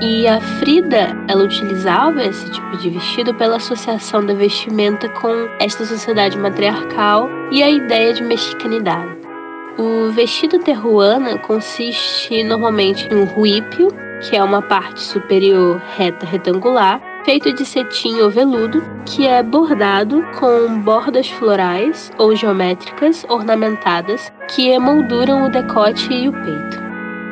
E 0.00 0.28
a 0.28 0.40
Frida, 0.40 1.16
ela 1.26 1.42
utilizava 1.42 2.22
esse 2.22 2.50
tipo 2.50 2.76
de 2.76 2.90
vestido 2.90 3.34
pela 3.34 3.56
associação 3.56 4.24
da 4.24 4.32
vestimenta 4.34 5.08
com 5.08 5.48
esta 5.58 5.84
sociedade 5.84 6.38
matriarcal 6.38 7.28
e 7.50 7.62
a 7.62 7.68
ideia 7.68 8.12
de 8.12 8.22
mexicanidade. 8.22 9.18
O 9.76 10.10
vestido 10.10 10.58
terruana 10.58 11.38
consiste 11.38 12.42
normalmente 12.44 13.08
em 13.12 13.16
um 13.16 13.24
ruípio, 13.24 13.88
que 14.20 14.36
é 14.36 14.42
uma 14.42 14.62
parte 14.62 15.00
superior 15.00 15.80
reta 15.96 16.26
retangular, 16.26 17.00
feito 17.28 17.52
de 17.52 17.62
cetim 17.62 18.22
ou 18.22 18.30
veludo, 18.30 18.82
que 19.04 19.26
é 19.26 19.42
bordado 19.42 20.24
com 20.40 20.80
bordas 20.80 21.28
florais 21.28 22.10
ou 22.16 22.34
geométricas 22.34 23.22
ornamentadas 23.28 24.32
que 24.48 24.70
emolduram 24.70 25.44
o 25.44 25.50
decote 25.50 26.10
e 26.10 26.26
o 26.26 26.32
peito. 26.32 26.82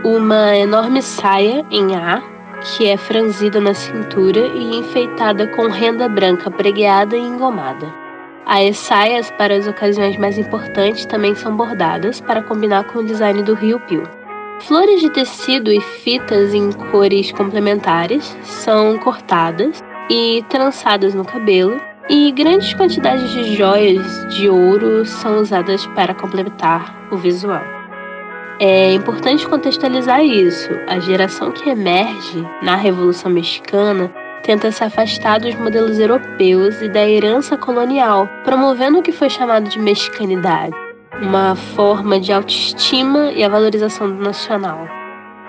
Uma 0.04 0.54
enorme 0.54 1.00
saia 1.00 1.64
em 1.70 1.96
A, 1.96 2.22
que 2.61 2.87
é 2.87 2.98
franzida 2.98 3.59
na 3.59 3.72
cintura 3.72 4.40
e 4.48 4.76
enfeitada 4.80 5.46
com 5.46 5.66
renda 5.68 6.06
branca 6.11 6.50
pregueada 6.50 7.16
e 7.16 7.22
engomada. 7.22 7.90
As 8.44 8.76
saias 8.76 9.30
para 9.30 9.56
as 9.56 9.66
ocasiões 9.66 10.18
mais 10.18 10.37
importantes 10.37 11.06
também 11.06 11.35
são 11.35 11.56
bordadas 11.56 12.20
para 12.20 12.42
combinar 12.42 12.85
com 12.85 12.98
o 12.98 13.04
design 13.06 13.42
do 13.42 13.54
Rio 13.54 13.80
Pio. 13.80 14.02
Flores 14.61 15.00
de 15.00 15.11
tecido 15.11 15.70
e 15.70 15.80
fitas 15.80 16.54
em 16.54 16.72
cores 16.90 17.30
complementares 17.30 18.37
são 18.42 18.98
cortadas 18.98 19.85
e 20.09 20.45
trançadas 20.49 21.14
no 21.14 21.25
cabelo, 21.25 21.81
e 22.09 22.31
grandes 22.31 22.73
quantidades 22.75 23.29
de 23.31 23.57
joias 23.57 24.27
de 24.29 24.49
ouro 24.49 25.05
são 25.05 25.38
usadas 25.38 25.87
para 25.88 26.14
completar 26.14 27.09
o 27.11 27.16
visual. 27.16 27.62
É 28.59 28.95
importante 28.95 29.47
contextualizar 29.47 30.25
isso. 30.25 30.71
A 30.87 30.99
geração 30.99 31.51
que 31.51 31.69
emerge 31.69 32.47
na 32.62 32.77
Revolução 32.77 33.31
Mexicana 33.31 34.11
tenta 34.42 34.71
se 34.71 34.85
afastar 34.85 35.40
dos 35.40 35.55
modelos 35.57 35.99
europeus 35.99 36.81
e 36.81 36.88
da 36.88 37.07
herança 37.07 37.57
colonial, 37.57 38.29
promovendo 38.45 38.99
o 38.99 39.03
que 39.03 39.12
foi 39.12 39.29
chamado 39.29 39.69
de 39.69 39.79
mexicanidade, 39.79 40.75
uma 41.21 41.57
forma 41.57 42.21
de 42.21 42.33
autoestima 42.33 43.33
e 43.33 43.42
a 43.42 43.49
valorização 43.49 44.09
do 44.09 44.23
nacional. 44.23 44.87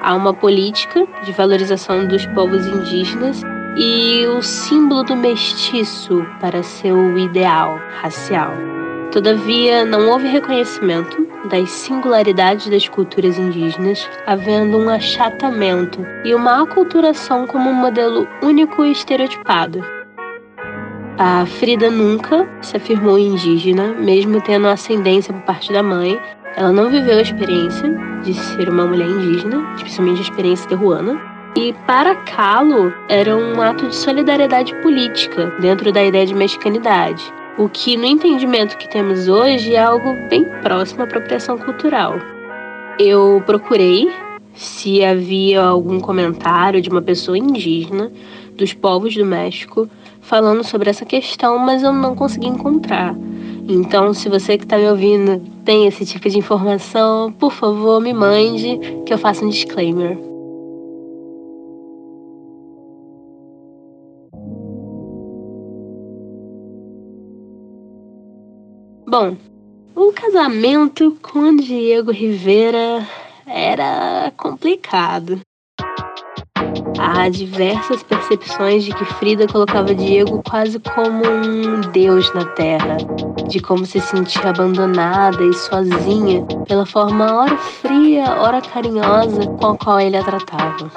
Há 0.02 0.16
uma 0.16 0.34
política 0.34 1.08
de 1.24 1.32
valorização 1.32 2.08
dos 2.08 2.26
povos 2.28 2.66
indígenas 2.66 3.42
e 3.78 4.26
o 4.28 4.42
símbolo 4.42 5.04
do 5.04 5.16
mestiço 5.16 6.26
para 6.42 6.64
seu 6.64 7.18
ideal 7.18 7.80
racial. 8.02 8.52
Todavia, 9.12 9.86
não 9.86 10.10
houve 10.10 10.28
reconhecimento 10.28 11.28
das 11.50 11.70
singularidades 11.70 12.68
das 12.70 12.90
culturas 12.90 13.38
indígenas, 13.38 14.10
havendo 14.26 14.78
um 14.78 14.90
achatamento 14.90 16.06
e 16.26 16.34
uma 16.34 16.64
aculturação 16.64 17.46
como 17.46 17.70
um 17.70 17.74
modelo 17.74 18.28
único 18.42 18.84
e 18.84 18.92
estereotipado. 18.92 19.82
A 21.20 21.46
Frida 21.46 21.90
nunca 21.90 22.48
se 22.62 22.78
afirmou 22.78 23.18
indígena, 23.18 23.94
mesmo 23.94 24.42
tendo 24.42 24.68
ascendência 24.68 25.34
por 25.34 25.44
parte 25.44 25.72
da 25.72 25.82
mãe. 25.82 26.20
Ela 26.56 26.72
não 26.72 26.90
viveu 26.90 27.18
a 27.18 27.22
experiência 27.22 27.90
de 28.24 28.34
ser 28.34 28.70
uma 28.70 28.86
mulher 28.86 29.08
indígena, 29.08 29.74
especialmente 29.76 30.20
a 30.20 30.24
experiência 30.24 30.68
terruana. 30.68 31.37
E 31.58 31.74
para 31.88 32.16
Kahlo, 32.16 32.94
era 33.10 33.36
um 33.36 33.60
ato 33.60 33.88
de 33.88 33.96
solidariedade 33.96 34.76
política 34.82 35.48
dentro 35.60 35.92
da 35.92 36.04
ideia 36.04 36.26
de 36.26 36.36
mexicanidade 36.36 37.34
o 37.58 37.68
que, 37.68 37.98
no 37.98 38.06
entendimento 38.06 38.78
que 38.78 38.88
temos 38.88 39.28
hoje, 39.28 39.74
é 39.74 39.84
algo 39.84 40.16
bem 40.30 40.46
próximo 40.62 41.02
à 41.02 41.06
apropriação 41.06 41.58
cultural. 41.58 42.14
Eu 43.00 43.42
procurei 43.46 44.12
se 44.54 45.04
havia 45.04 45.64
algum 45.64 46.00
comentário 46.00 46.82
de 46.82 46.90
uma 46.90 47.02
pessoa 47.02 47.38
indígena 47.38 48.12
dos 48.56 48.74
povos 48.74 49.16
do 49.16 49.26
México 49.26 49.90
falando 50.22 50.64
sobre 50.64 50.90
essa 50.90 51.06
questão, 51.06 51.58
mas 51.58 51.84
eu 51.84 51.92
não 51.92 52.16
consegui 52.16 52.48
encontrar. 52.48 53.16
Então, 53.68 54.14
se 54.14 54.30
você 54.30 54.58
que 54.58 54.64
está 54.64 54.78
me 54.78 54.90
ouvindo 54.90 55.42
tem 55.66 55.88
esse 55.88 56.06
tipo 56.06 56.30
de 56.30 56.38
informação, 56.38 57.32
por 57.32 57.52
favor, 57.52 58.00
me 58.00 58.14
mande 58.14 58.80
que 59.06 59.14
eu 59.14 59.18
faça 59.18 59.44
um 59.44 59.50
disclaimer. 59.50 60.37
Bom, 69.10 69.38
o 69.96 70.12
casamento 70.12 71.18
com 71.22 71.56
Diego 71.56 72.12
Rivera 72.12 73.08
era 73.46 74.34
complicado. 74.36 75.40
Há 77.00 77.30
diversas 77.30 78.04
percepções 78.04 78.84
de 78.84 78.94
que 78.94 79.06
Frida 79.06 79.48
colocava 79.48 79.96
Diego 79.96 80.44
quase 80.44 80.78
como 80.80 81.24
um 81.26 81.80
deus 81.94 82.34
na 82.34 82.44
Terra, 82.48 82.98
de 83.48 83.62
como 83.62 83.86
se 83.86 84.02
sentia 84.02 84.50
abandonada 84.50 85.42
e 85.42 85.54
sozinha 85.54 86.46
pela 86.68 86.86
forma 86.86 87.34
ora 87.34 87.58
fria, 87.58 88.26
ora 88.42 88.60
carinhosa 88.60 89.48
com 89.52 89.68
a 89.68 89.78
qual 89.78 90.02
ele 90.02 90.18
a 90.18 90.24
tratava. 90.26 90.92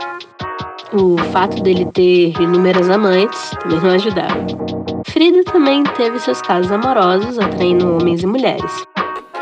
O 0.92 1.16
fato 1.32 1.62
dele 1.62 1.84
ter 1.92 2.32
inúmeras 2.40 2.90
amantes 2.90 3.50
também 3.60 3.80
não 3.80 3.90
ajudava. 3.90 4.46
Frida 5.06 5.44
também 5.44 5.84
teve 5.84 6.18
seus 6.18 6.42
casos 6.42 6.72
amorosos, 6.72 7.38
atraindo 7.38 7.96
homens 7.96 8.24
e 8.24 8.26
mulheres. 8.26 8.86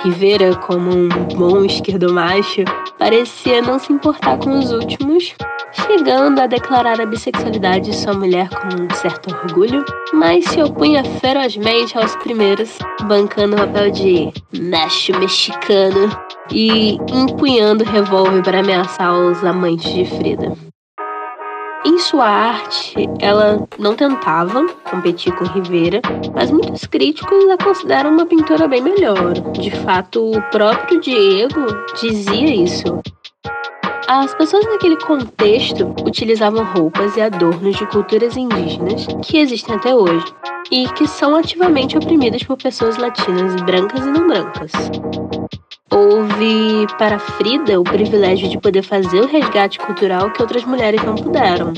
Rivera, 0.05 0.55
como 0.57 0.91
um 0.91 1.09
bom 1.09 1.65
esquerdomacho, 1.65 2.65
parecia 2.99 3.63
não 3.63 3.79
se 3.79 3.93
importar 3.93 4.39
com 4.39 4.59
os 4.59 4.71
últimos, 4.73 5.35
chegando 5.73 6.39
a 6.39 6.47
declarar 6.47 7.01
a 7.01 7.07
bissexualidade 7.07 7.91
de 7.91 7.97
sua 7.97 8.13
mulher 8.13 8.49
com 8.51 8.83
um 8.83 8.95
certo 8.95 9.35
orgulho, 9.35 9.85
mas 10.13 10.45
se 10.45 10.63
opunha 10.63 11.03
ferozmente 11.03 11.97
aos 11.97 12.15
primeiros, 12.17 12.79
bancando 13.05 13.57
o 13.57 13.59
papel 13.59 13.91
de 13.91 14.33
macho 14.61 15.19
mexicano 15.19 16.11
e 16.53 16.99
empunhando 17.13 17.85
revólver 17.85 18.43
para 18.43 18.61
ameaçar 18.61 19.13
os 19.13 19.43
amantes 19.43 19.93
de 19.93 20.05
Frida. 20.05 20.68
Em 21.85 21.97
sua 21.99 22.27
arte, 22.27 22.95
ela 23.21 23.67
não 23.79 23.95
tentava 23.95 24.67
competir 24.91 25.33
com 25.37 25.45
Rivera, 25.45 26.01
mas 26.35 26.51
muitos 26.51 26.85
críticos 26.87 27.49
a 27.49 27.57
consideram 27.57 28.11
uma 28.11 28.27
pintora 28.27 28.67
bem 28.67 28.83
melhor. 28.83 29.35
De 29.53 29.71
fato, 29.71 30.33
o 30.33 30.43
próprio 30.51 31.01
Diego 31.01 31.67
dizia 32.01 32.55
isso. 32.55 33.01
As 34.09 34.35
pessoas 34.35 34.65
naquele 34.67 34.97
contexto 34.97 35.95
utilizavam 36.05 36.65
roupas 36.65 37.17
e 37.17 37.21
adornos 37.21 37.77
de 37.77 37.87
culturas 37.87 38.37
indígenas 38.37 39.07
que 39.23 39.39
existem 39.39 39.77
até 39.77 39.95
hoje 39.95 40.27
e 40.73 40.89
que 40.89 41.07
são 41.07 41.37
ativamente 41.37 41.97
oprimidas 41.97 42.43
por 42.43 42.57
pessoas 42.57 42.97
latinas 42.97 43.55
brancas 43.63 44.05
e 44.05 44.11
não 44.11 44.27
brancas. 44.27 44.73
Houve 45.91 46.87
para 46.99 47.19
Frida 47.19 47.81
o 47.81 47.85
privilégio 47.85 48.49
de 48.49 48.59
poder 48.59 48.83
fazer 48.83 49.21
o 49.21 49.27
resgate 49.27 49.79
cultural 49.79 50.31
que 50.31 50.43
outras 50.43 50.65
mulheres 50.65 51.03
não 51.03 51.15
puderam. 51.15 51.73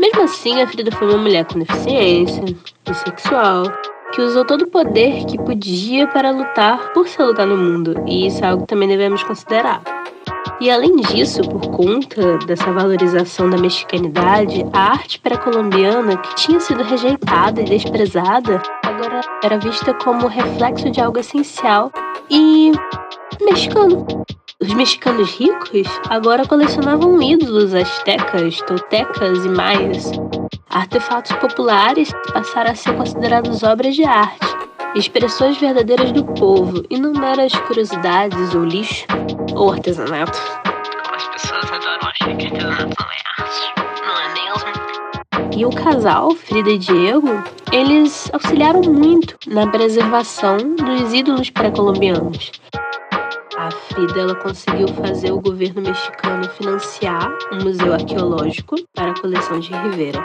Mesmo 0.00 0.22
assim, 0.22 0.60
a 0.60 0.66
Frida 0.66 0.90
foi 0.92 1.08
uma 1.08 1.18
mulher 1.18 1.44
com 1.46 1.58
deficiência, 1.58 2.44
bissexual, 2.86 3.64
que 4.12 4.20
usou 4.20 4.44
todo 4.44 4.62
o 4.62 4.70
poder 4.70 5.24
que 5.24 5.38
podia 5.38 6.06
para 6.06 6.30
lutar 6.30 6.92
por 6.92 7.08
seu 7.08 7.26
lugar 7.26 7.46
no 7.46 7.56
mundo, 7.56 8.02
e 8.06 8.26
isso 8.26 8.44
é 8.44 8.48
algo 8.48 8.62
que 8.62 8.68
também 8.68 8.88
devemos 8.88 9.22
considerar. 9.22 9.82
E 10.60 10.70
além 10.70 10.96
disso, 10.96 11.40
por 11.42 11.70
conta 11.70 12.38
dessa 12.38 12.72
valorização 12.72 13.48
da 13.48 13.56
mexicanidade, 13.56 14.64
a 14.72 14.90
arte 14.90 15.20
pré-colombiana, 15.20 16.16
que 16.16 16.34
tinha 16.34 16.58
sido 16.58 16.82
rejeitada 16.82 17.60
e 17.60 17.64
desprezada, 17.64 18.60
agora 18.82 19.20
era 19.44 19.58
vista 19.58 19.94
como 19.94 20.26
reflexo 20.26 20.90
de 20.90 21.00
algo 21.00 21.18
essencial 21.18 21.92
e 22.28 22.72
mexicano. 23.40 24.06
Os 24.60 24.74
mexicanos 24.74 25.30
ricos 25.36 25.86
agora 26.08 26.46
colecionavam 26.46 27.22
ídolos 27.22 27.72
astecas, 27.74 28.58
toltecas 28.62 29.44
e 29.44 29.48
maias. 29.48 30.10
Artefatos 30.70 31.32
populares 31.36 32.10
passaram 32.32 32.72
a 32.72 32.74
ser 32.74 32.96
considerados 32.96 33.62
obras 33.62 33.94
de 33.94 34.04
arte, 34.04 34.46
expressões 34.94 35.56
verdadeiras 35.58 36.10
do 36.12 36.24
povo 36.24 36.82
e 36.90 36.98
não 36.98 37.12
meras 37.12 37.52
curiosidades 37.52 38.54
ou 38.54 38.64
lixo 38.64 39.06
ou 39.54 39.70
artesanato. 39.72 40.38
Como 40.64 41.14
as 41.14 41.28
pessoas 41.28 41.64
adoram 41.72 42.08
achar 42.08 42.36
que 42.36 42.46
artesanato 42.46 42.96
não 42.98 43.10
é 43.10 43.18
arte, 43.38 43.74
não 44.04 44.18
é 44.20 44.28
mesmo? 44.34 45.56
E 45.56 45.64
o 45.64 45.70
casal, 45.70 46.32
Frida 46.34 46.70
e 46.70 46.78
Diego, 46.78 47.42
eles 47.72 48.28
auxiliaram 48.32 48.82
muito 48.82 49.36
na 49.46 49.66
preservação 49.68 50.56
dos 50.56 51.14
ídolos 51.14 51.50
pré-colombianos. 51.50 52.52
A 53.58 53.72
Frida 53.72 54.20
ela 54.20 54.36
conseguiu 54.36 54.86
fazer 54.86 55.32
o 55.32 55.40
governo 55.40 55.82
mexicano 55.82 56.48
financiar 56.50 57.36
um 57.52 57.64
museu 57.64 57.92
arqueológico 57.92 58.76
para 58.94 59.10
a 59.10 59.20
coleção 59.20 59.58
de 59.58 59.72
Rivera. 59.72 60.24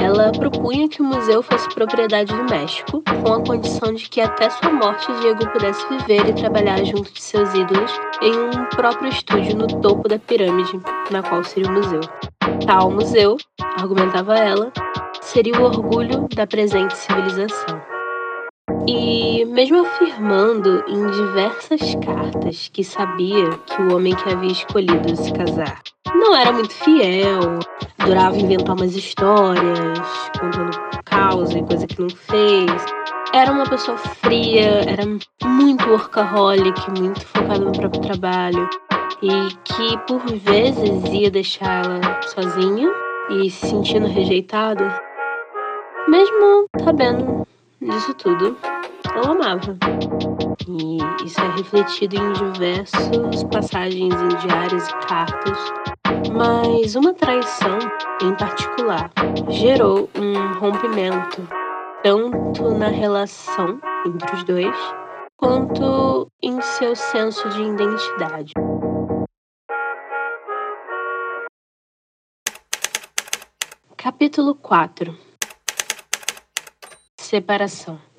Ela 0.00 0.30
propunha 0.30 0.88
que 0.88 1.02
o 1.02 1.04
museu 1.04 1.42
fosse 1.42 1.68
propriedade 1.74 2.32
do 2.32 2.44
México, 2.44 3.02
com 3.24 3.32
a 3.32 3.44
condição 3.44 3.92
de 3.92 4.08
que 4.08 4.20
até 4.20 4.48
sua 4.48 4.70
morte 4.70 5.12
Diego 5.20 5.50
pudesse 5.50 5.84
viver 5.88 6.28
e 6.28 6.34
trabalhar 6.34 6.84
junto 6.84 7.12
de 7.12 7.20
seus 7.20 7.52
ídolos 7.52 7.90
em 8.22 8.32
um 8.32 8.64
próprio 8.76 9.08
estúdio 9.08 9.56
no 9.56 9.66
topo 9.66 10.08
da 10.08 10.20
pirâmide, 10.20 10.80
na 11.10 11.20
qual 11.20 11.42
seria 11.42 11.68
o 11.68 11.72
museu. 11.72 12.00
Tal 12.64 12.92
museu, 12.92 13.36
argumentava 13.76 14.38
ela, 14.38 14.72
seria 15.20 15.60
o 15.60 15.64
orgulho 15.64 16.28
da 16.32 16.46
presente 16.46 16.96
civilização. 16.96 17.91
E 18.86 19.44
mesmo 19.44 19.82
afirmando 19.86 20.84
em 20.88 21.06
diversas 21.10 21.94
cartas 22.04 22.68
que 22.72 22.82
sabia 22.82 23.50
que 23.66 23.82
o 23.82 23.94
homem 23.94 24.14
que 24.14 24.32
havia 24.32 24.50
escolhido 24.50 25.16
se 25.16 25.32
casar 25.32 25.80
não 26.14 26.34
era 26.34 26.52
muito 26.52 26.72
fiel, 26.74 27.58
adorava 27.98 28.36
inventar 28.36 28.76
umas 28.76 28.94
histórias, 28.94 29.98
contando 30.38 30.70
causa 31.04 31.58
e 31.58 31.62
coisa 31.62 31.86
que 31.86 32.00
não 32.00 32.10
fez. 32.10 32.86
Era 33.32 33.50
uma 33.52 33.64
pessoa 33.64 33.96
fria, 33.96 34.82
era 34.86 35.04
muito 35.44 35.88
workaholic, 35.88 36.80
muito 36.98 37.24
focado 37.26 37.64
no 37.64 37.72
próprio 37.72 38.02
trabalho 38.02 38.68
e 39.22 39.54
que 39.64 39.98
por 40.06 40.20
vezes 40.38 41.04
ia 41.12 41.30
deixar 41.30 41.84
ela 41.84 42.20
sozinha 42.22 42.90
e 43.30 43.50
se 43.50 43.68
sentindo 43.68 44.06
rejeitada, 44.06 45.00
mesmo 46.08 46.66
sabendo 46.84 47.46
disso 47.80 48.14
tudo, 48.14 48.56
eu 49.16 49.30
amava. 49.30 49.76
E 50.68 51.24
isso 51.24 51.40
é 51.40 51.48
refletido 51.56 52.16
em 52.16 52.32
diversas 52.32 53.44
passagens 53.44 54.14
em 54.14 54.28
diários 54.46 54.88
e 54.88 55.06
cartas. 55.06 55.58
Mas 56.32 56.94
uma 56.94 57.12
traição, 57.12 57.78
em 58.22 58.34
particular, 58.36 59.10
gerou 59.48 60.08
um 60.14 60.58
rompimento, 60.58 61.46
tanto 62.02 62.70
na 62.70 62.88
relação 62.88 63.80
entre 64.06 64.34
os 64.34 64.44
dois, 64.44 64.76
quanto 65.36 66.28
em 66.42 66.60
seu 66.60 66.96
senso 66.96 67.48
de 67.50 67.62
identidade. 67.62 68.52
Capítulo 73.96 74.54
4 74.54 75.16
Separação 77.18 78.11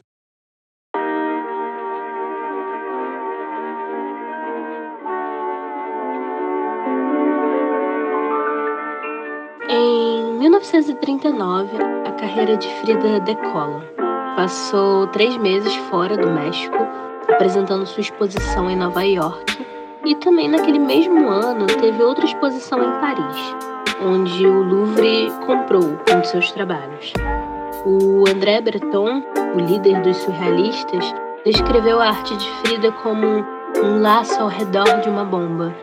1939, 10.63 11.77
a 12.05 12.11
carreira 12.13 12.55
de 12.55 12.69
Frida 12.75 13.19
decola. 13.19 13.83
Passou 14.37 15.07
três 15.07 15.35
meses 15.35 15.75
fora 15.89 16.15
do 16.15 16.31
México, 16.31 16.77
apresentando 17.27 17.85
sua 17.85 17.99
exposição 17.99 18.71
em 18.71 18.75
Nova 18.77 19.03
York, 19.03 19.67
e 20.05 20.15
também 20.15 20.47
naquele 20.47 20.79
mesmo 20.79 21.27
ano 21.27 21.67
teve 21.67 22.01
outra 22.01 22.23
exposição 22.23 22.79
em 22.79 22.99
Paris, 23.01 23.55
onde 24.01 24.47
o 24.47 24.63
Louvre 24.63 25.29
comprou 25.45 25.83
um 25.83 26.21
de 26.21 26.27
seus 26.29 26.49
trabalhos. 26.53 27.11
O 27.85 28.23
André 28.29 28.61
Breton, 28.61 29.21
o 29.53 29.59
líder 29.59 30.01
dos 30.01 30.15
surrealistas, 30.15 31.13
descreveu 31.45 31.99
a 31.99 32.07
arte 32.07 32.37
de 32.37 32.49
Frida 32.61 32.89
como 33.03 33.45
um 33.83 34.01
laço 34.01 34.41
ao 34.41 34.47
redor 34.47 35.01
de 35.01 35.09
uma 35.09 35.25
bomba. 35.25 35.75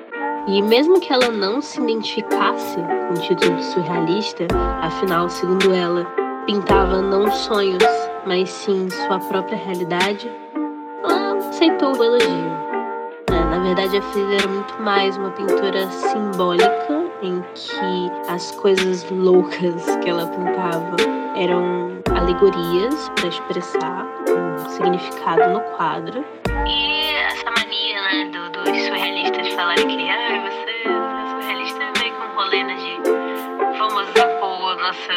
E 0.46 0.62
mesmo 0.62 1.00
que 1.00 1.12
ela 1.12 1.28
não 1.28 1.60
se 1.60 1.80
identificasse 1.80 2.76
com 2.76 3.14
o 3.14 3.20
título 3.20 3.62
surrealista, 3.62 4.46
afinal, 4.82 5.28
segundo 5.28 5.72
ela, 5.72 6.04
pintava 6.46 7.00
não 7.00 7.30
sonhos, 7.30 7.84
mas 8.26 8.50
sim 8.50 8.88
sua 8.90 9.18
própria 9.18 9.56
realidade, 9.56 10.30
ela 11.04 11.36
aceitou 11.36 11.96
o 11.96 12.04
elogio. 12.04 12.50
É, 13.30 13.44
na 13.44 13.58
verdade, 13.60 13.98
a 13.98 14.02
Frida 14.02 14.34
era 14.34 14.48
muito 14.48 14.82
mais 14.82 15.16
uma 15.16 15.30
pintora 15.30 15.88
simbólica, 15.90 17.00
em 17.22 17.42
que 17.54 18.10
as 18.28 18.50
coisas 18.52 19.08
loucas 19.10 19.96
que 20.02 20.08
ela 20.08 20.26
pintava 20.26 20.96
eram 21.36 21.90
alegorias 22.16 23.10
para 23.16 23.28
expressar 23.28 24.06
um 24.28 24.68
significado 24.70 25.52
no 25.52 25.60
quadro. 25.76 26.24
E 26.66 27.00
essa 27.26 27.50
mania 27.50 28.02
né, 28.02 28.30
do, 28.32 28.50
dos 28.52 28.82
surrealistas 28.82 29.48
falarem 29.54 29.86
que 29.86 30.08
ah, 30.08 30.29
de 32.50 33.78
vamos 33.78 34.08
impor 34.08 34.76
nosso, 34.76 35.08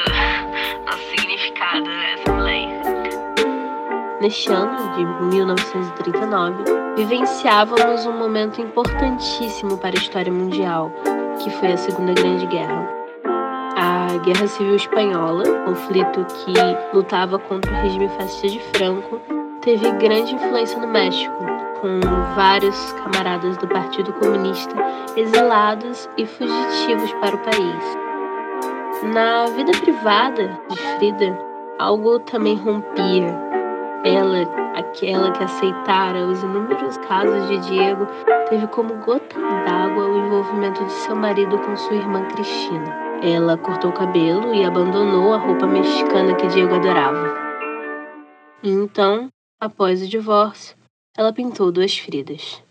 nosso 0.85 1.03
significado 1.09 1.83
nessa 1.83 2.31
mulher. 2.31 2.83
Neste 4.21 4.51
ano 4.51 4.93
de 4.93 5.03
1939, 5.35 6.63
vivenciávamos 6.95 8.05
um 8.05 8.13
momento 8.13 8.61
importantíssimo 8.61 9.77
para 9.79 9.97
a 9.97 9.99
história 9.99 10.31
mundial, 10.31 10.91
que 11.43 11.49
foi 11.49 11.71
a 11.71 11.77
Segunda 11.77 12.13
Grande 12.13 12.45
Guerra. 12.45 12.87
A 13.75 14.15
Guerra 14.23 14.47
Civil 14.47 14.75
Espanhola, 14.75 15.43
conflito 15.65 16.25
que 16.25 16.53
lutava 16.95 17.39
contra 17.39 17.71
o 17.71 17.81
regime 17.81 18.09
fascista 18.09 18.47
de 18.47 18.59
Franco, 18.77 19.19
teve 19.61 19.91
grande 19.93 20.35
influência 20.35 20.77
no 20.79 20.87
México, 20.87 21.33
com 21.83 21.99
vários 22.33 22.93
camaradas 22.93 23.57
do 23.57 23.67
Partido 23.67 24.13
Comunista 24.13 24.73
exilados 25.17 26.09
e 26.17 26.25
fugitivos 26.25 27.11
para 27.19 27.35
o 27.35 27.39
país. 27.39 27.97
Na 29.13 29.47
vida 29.47 29.73
privada 29.81 30.57
de 30.69 30.77
Frida, 30.77 31.37
algo 31.77 32.19
também 32.19 32.55
rompia 32.55 33.37
ela, 34.05 34.43
aquela 34.77 35.29
que 35.31 35.43
aceitara 35.43 36.25
os 36.25 36.41
inúmeros 36.41 36.97
casos 36.99 37.49
de 37.49 37.57
Diego, 37.69 38.07
teve 38.49 38.65
como 38.67 38.95
gota 39.05 39.37
d'água 39.65 40.07
o 40.07 40.25
envolvimento 40.25 40.85
de 40.85 40.91
seu 40.91 41.17
marido 41.17 41.57
com 41.59 41.75
sua 41.75 41.97
irmã 41.97 42.23
Cristina. 42.27 43.19
Ela 43.21 43.57
cortou 43.57 43.91
o 43.91 43.93
cabelo 43.93 44.53
e 44.53 44.63
abandonou 44.63 45.33
a 45.33 45.37
roupa 45.37 45.67
mexicana 45.67 46.33
que 46.35 46.47
Diego 46.47 46.75
adorava. 46.75 47.33
Então, 48.63 49.27
após 49.59 50.01
o 50.01 50.07
divórcio, 50.07 50.82
ela 51.15 51.31
pintou 51.31 51.71
duas 51.71 51.95
Fridas. 51.95 52.63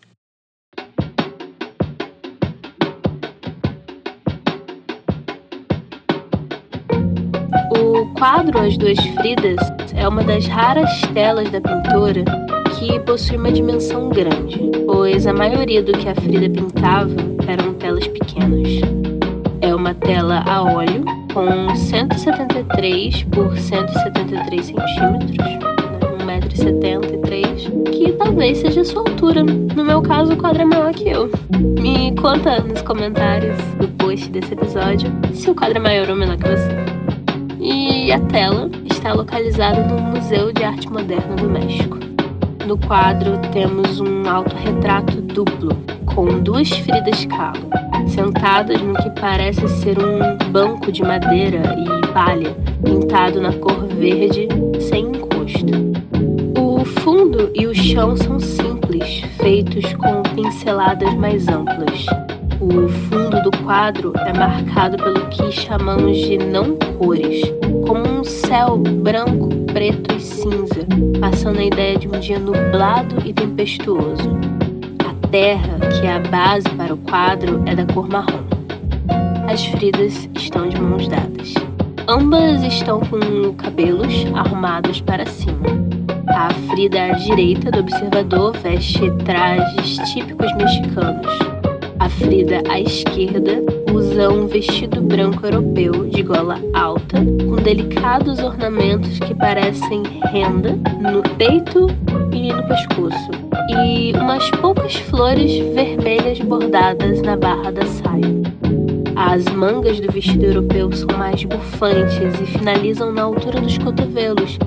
O 7.70 8.06
quadro 8.18 8.58
As 8.58 8.76
Duas 8.76 8.98
Fridas 8.98 9.60
é 9.94 10.08
uma 10.08 10.24
das 10.24 10.48
raras 10.48 10.90
telas 11.14 11.48
da 11.50 11.60
pintora 11.60 12.24
que 12.76 12.98
possui 13.06 13.36
uma 13.36 13.52
dimensão 13.52 14.08
grande, 14.08 14.58
pois 14.86 15.24
a 15.24 15.32
maioria 15.32 15.80
do 15.80 15.92
que 15.92 16.08
a 16.08 16.14
Frida 16.16 16.50
pintava 16.50 17.14
eram 17.46 17.74
telas 17.74 18.08
pequenas. 18.08 18.68
É 19.60 19.72
uma 19.72 19.94
tela 19.94 20.42
a 20.48 20.64
óleo 20.64 21.04
com 21.32 21.76
173 21.76 23.22
por 23.22 23.56
173 23.56 24.66
centímetros, 24.66 25.36
1,70m 26.18 27.11
que 27.70 28.12
talvez 28.12 28.58
seja 28.58 28.84
sua 28.84 29.02
altura. 29.02 29.42
No 29.42 29.84
meu 29.84 30.02
caso, 30.02 30.32
o 30.32 30.36
quadro 30.36 30.62
é 30.62 30.64
maior 30.64 30.92
que 30.92 31.08
eu. 31.08 31.30
Me 31.80 32.14
conta 32.16 32.60
nos 32.60 32.82
comentários 32.82 33.56
do 33.78 33.88
post 33.98 34.30
desse 34.30 34.52
episódio 34.52 35.10
se 35.32 35.50
o 35.50 35.54
quadro 35.54 35.78
é 35.78 35.80
maior 35.80 36.08
ou 36.10 36.16
menor 36.16 36.36
que 36.36 36.48
você. 36.48 37.02
E 37.60 38.10
a 38.12 38.18
tela 38.20 38.70
está 38.90 39.12
localizada 39.12 39.82
no 39.86 40.00
Museu 40.00 40.52
de 40.52 40.64
Arte 40.64 40.90
Moderna 40.90 41.36
do 41.36 41.48
México. 41.48 41.98
No 42.66 42.78
quadro 42.78 43.38
temos 43.52 44.00
um 44.00 44.28
autorretrato 44.28 45.20
duplo, 45.20 45.76
com 46.14 46.40
duas 46.40 46.68
Fridas 46.70 47.24
Kahlo, 47.26 47.68
sentadas 48.08 48.80
no 48.80 48.94
que 48.94 49.10
parece 49.20 49.66
ser 49.68 49.96
um 49.98 50.50
banco 50.50 50.92
de 50.92 51.02
madeira 51.02 51.60
e 51.76 52.06
palha, 52.12 52.54
pintado 52.84 53.40
na 53.40 53.52
cor 53.52 53.86
verde 53.86 54.48
chão 57.92 58.16
são 58.16 58.40
simples, 58.40 59.20
feitos 59.38 59.92
com 59.94 60.22
pinceladas 60.34 61.12
mais 61.14 61.46
amplas. 61.46 62.06
O 62.58 62.88
fundo 62.88 63.42
do 63.42 63.50
quadro 63.64 64.14
é 64.16 64.32
marcado 64.32 64.96
pelo 64.96 65.26
que 65.26 65.52
chamamos 65.52 66.16
de 66.16 66.38
não 66.38 66.74
cores, 66.98 67.42
como 67.86 68.20
um 68.20 68.24
céu 68.24 68.78
branco, 68.78 69.50
preto 69.74 70.16
e 70.16 70.20
cinza, 70.20 70.86
passando 71.20 71.58
a 71.58 71.64
ideia 71.64 71.98
de 71.98 72.08
um 72.08 72.18
dia 72.18 72.38
nublado 72.38 73.16
e 73.26 73.32
tempestuoso. 73.34 74.30
A 75.06 75.28
terra, 75.28 75.78
que 76.00 76.06
é 76.06 76.14
a 76.14 76.20
base 76.20 76.68
para 76.70 76.94
o 76.94 76.96
quadro, 76.96 77.62
é 77.66 77.74
da 77.74 77.84
cor 77.92 78.08
marrom. 78.08 78.42
As 79.52 79.66
Fridas 79.66 80.30
estão 80.34 80.66
de 80.66 80.80
mãos 80.80 81.06
dadas. 81.08 81.52
Ambas 82.08 82.62
estão 82.62 83.00
com 83.00 83.52
cabelos 83.52 84.24
arrumados 84.34 85.02
para 85.02 85.26
cima. 85.26 86.01
A 86.42 86.50
Frida 86.50 87.04
à 87.04 87.12
direita 87.12 87.70
do 87.70 87.78
observador 87.78 88.52
veste 88.58 89.08
trajes 89.24 89.96
típicos 90.12 90.52
mexicanos 90.56 91.62
a 92.02 92.08
Frida, 92.08 92.64
à 92.68 92.80
esquerda, 92.80 93.62
usa 93.94 94.28
um 94.28 94.48
vestido 94.48 95.00
branco 95.00 95.46
europeu 95.46 96.08
de 96.08 96.20
gola 96.24 96.56
alta, 96.74 97.18
com 97.48 97.54
delicados 97.62 98.40
ornamentos 98.40 99.20
que 99.20 99.32
parecem 99.36 100.02
renda 100.32 100.76
no 101.00 101.22
peito 101.36 101.86
e 102.32 102.52
no 102.52 102.66
pescoço, 102.66 103.30
e 103.70 104.12
umas 104.16 104.50
poucas 104.50 104.96
flores 104.96 105.56
vermelhas 105.72 106.40
bordadas 106.40 107.22
na 107.22 107.36
barra 107.36 107.70
da 107.70 107.86
saia. 107.86 108.42
As 109.14 109.44
mangas 109.54 110.00
do 110.00 110.10
vestido 110.10 110.46
europeu 110.46 110.90
são 110.90 111.16
mais 111.16 111.44
bufantes 111.44 112.40
e 112.40 112.46
finalizam 112.46 113.12
na 113.12 113.22
altura 113.22 113.60
dos 113.60 113.78
cotovelos, 113.78 114.58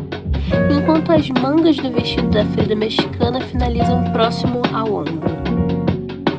enquanto 0.72 1.12
as 1.12 1.30
mangas 1.42 1.78
do 1.78 1.92
vestido 1.92 2.30
da 2.30 2.46
Frida 2.46 2.76
mexicana 2.76 3.42
finalizam 3.42 4.04
próximo 4.12 4.62
ao 4.74 4.94
ombro. 4.94 5.22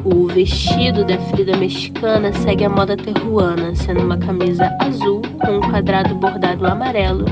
O 0.04 0.28
vestido 0.28 1.04
da 1.04 1.18
Frida 1.18 1.56
mexicana 1.56 2.32
segue 2.32 2.64
a 2.64 2.68
moda 2.68 2.96
terruana, 2.96 3.74
sendo 3.74 4.02
uma 4.02 4.16
camisa 4.16 4.70
azul 4.80 5.20
com 5.40 5.56
um 5.56 5.60
quadrado 5.60 6.14
bordado 6.14 6.66
amarelo, 6.66 7.24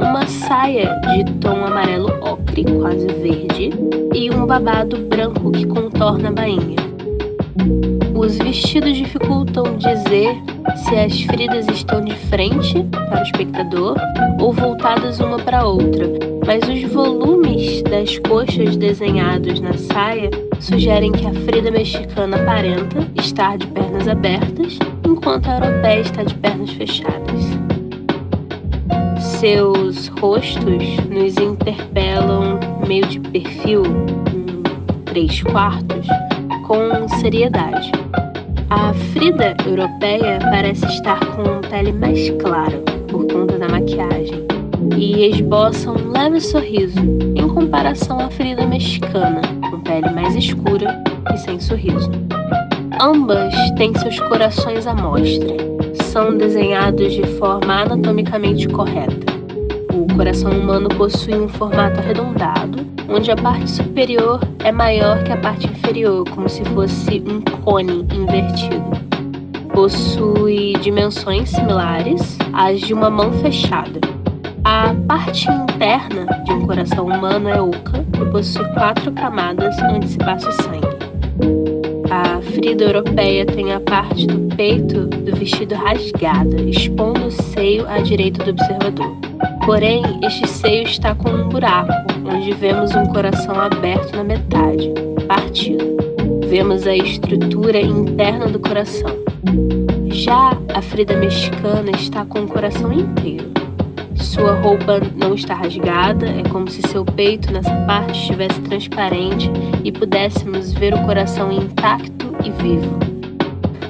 uma 0.00 0.26
saia 0.26 0.94
de 1.00 1.24
tom 1.34 1.64
amarelo 1.64 2.08
ocre, 2.22 2.64
quase 2.64 3.06
verde, 3.06 3.70
e 4.14 4.30
um 4.30 4.46
babado 4.46 4.96
branco 5.08 5.50
que 5.52 5.66
contorna 5.66 6.28
a 6.28 6.32
bainha. 6.32 6.76
Os 8.14 8.36
vestidos 8.36 8.96
dificultam 8.96 9.76
dizer 9.76 10.36
se 10.76 10.94
as 10.96 11.22
Fridas 11.22 11.66
estão 11.68 12.00
de 12.00 12.14
frente 12.14 12.82
para 12.90 13.20
o 13.20 13.22
espectador 13.22 13.96
ou 14.40 14.52
voltadas 14.52 15.20
uma 15.20 15.38
para 15.38 15.66
outra, 15.66 16.06
mas 16.46 16.66
os 16.68 16.92
volumes 16.92 17.82
das 17.82 18.18
coxas 18.20 18.76
desenhados 18.76 19.60
na 19.60 19.74
saia 19.74 20.30
sugerem 20.60 21.12
que 21.12 21.26
a 21.26 21.32
Frida 21.32 21.70
mexicana 21.70 22.36
aparenta 22.36 23.06
estar 23.16 23.58
de 23.58 23.66
pernas 23.68 24.08
abertas, 24.08 24.78
enquanto 25.04 25.48
a 25.48 25.54
europeia 25.54 26.00
está 26.00 26.22
de 26.22 26.34
pernas 26.36 26.70
fechadas. 26.70 27.58
Seus 29.20 30.08
rostos 30.08 30.96
nos 31.10 31.36
interpelam 31.36 32.58
meio 32.86 33.06
de 33.06 33.20
perfil, 33.20 33.82
três 35.04 35.42
quartos, 35.42 36.06
com 36.66 37.08
seriedade. 37.20 37.92
A 38.70 38.92
Frida 38.92 39.56
europeia 39.66 40.38
parece 40.42 40.84
estar 40.86 41.18
com 41.34 41.60
pele 41.70 41.90
mais 41.90 42.28
claro, 42.42 42.82
por 43.08 43.26
conta 43.26 43.58
da 43.58 43.66
maquiagem 43.66 44.46
e 44.94 45.26
esboçam 45.30 45.96
um 45.96 46.10
leve 46.10 46.38
sorriso 46.38 46.98
em 47.34 47.48
comparação 47.48 48.20
à 48.20 48.30
ferida 48.30 48.66
mexicana, 48.66 49.40
com 49.70 49.80
pele 49.80 50.10
mais 50.10 50.36
escura 50.36 51.02
e 51.32 51.38
sem 51.38 51.58
sorriso. 51.58 52.10
Ambas 53.00 53.54
têm 53.78 53.94
seus 53.94 54.20
corações 54.20 54.86
à 54.86 54.94
mostra. 54.94 55.56
São 56.02 56.36
desenhados 56.36 57.14
de 57.14 57.26
forma 57.38 57.82
anatomicamente 57.82 58.68
correta. 58.68 59.32
O 59.94 60.14
coração 60.14 60.50
humano 60.52 60.90
possui 60.90 61.34
um 61.34 61.48
formato 61.48 62.00
arredondado, 62.00 62.84
onde 63.08 63.30
a 63.30 63.36
parte 63.36 63.70
superior 63.70 64.40
é 64.64 64.70
maior 64.70 65.22
que 65.24 65.32
a 65.32 65.36
parte 65.36 65.66
inferior, 65.66 66.24
como 66.30 66.48
se 66.48 66.64
fosse 66.66 67.22
um 67.26 67.40
cone 67.62 68.06
invertido. 68.12 68.90
Possui 69.72 70.74
dimensões 70.80 71.50
similares 71.50 72.36
às 72.52 72.80
de 72.80 72.92
uma 72.92 73.08
mão 73.08 73.32
fechada. 73.32 74.00
A 74.64 74.94
parte 75.06 75.48
interna 75.50 76.26
de 76.44 76.52
um 76.52 76.66
coração 76.66 77.06
humano 77.06 77.48
é 77.48 77.60
oca 77.60 78.04
e 78.20 78.30
possui 78.30 78.66
quatro 78.74 79.10
camadas 79.12 79.76
onde 79.90 80.08
se 80.08 80.18
passa 80.18 80.48
o 80.48 80.52
sangue. 80.52 80.88
A 82.10 82.40
frida 82.40 82.84
europeia 82.84 83.46
tem 83.46 83.72
a 83.72 83.80
parte 83.80 84.26
do 84.26 84.54
peito 84.56 85.06
do 85.06 85.36
vestido 85.36 85.74
rasgada, 85.74 86.60
expondo 86.62 87.26
o 87.26 87.30
seio 87.30 87.88
à 87.88 87.98
direita 87.98 88.42
do 88.44 88.50
observador. 88.50 89.16
Porém, 89.64 90.02
este 90.22 90.48
seio 90.48 90.84
está 90.84 91.14
com 91.14 91.30
um 91.30 91.48
buraco, 91.48 91.92
onde 92.28 92.52
vemos 92.52 92.94
um 92.94 93.06
coração 93.06 93.58
aberto 93.58 94.14
na 94.14 94.24
metade, 94.24 94.92
partido. 95.26 95.96
Vemos 96.48 96.86
a 96.86 96.94
estrutura 96.94 97.80
interna 97.80 98.46
do 98.46 98.58
coração. 98.58 99.10
Já 100.10 100.56
a 100.74 100.82
Frida 100.82 101.16
mexicana 101.16 101.90
está 101.90 102.24
com 102.24 102.40
o 102.40 102.48
coração 102.48 102.92
inteiro. 102.92 103.48
Sua 104.14 104.60
roupa 104.60 105.00
não 105.16 105.34
está 105.34 105.54
rasgada, 105.54 106.26
é 106.26 106.42
como 106.48 106.68
se 106.68 106.82
seu 106.88 107.04
peito 107.04 107.52
nessa 107.52 107.74
parte 107.86 108.18
estivesse 108.18 108.60
transparente 108.62 109.50
e 109.84 109.92
pudéssemos 109.92 110.72
ver 110.72 110.94
o 110.94 111.04
coração 111.04 111.50
intacto 111.52 112.34
e 112.44 112.50
vivo. 112.62 112.98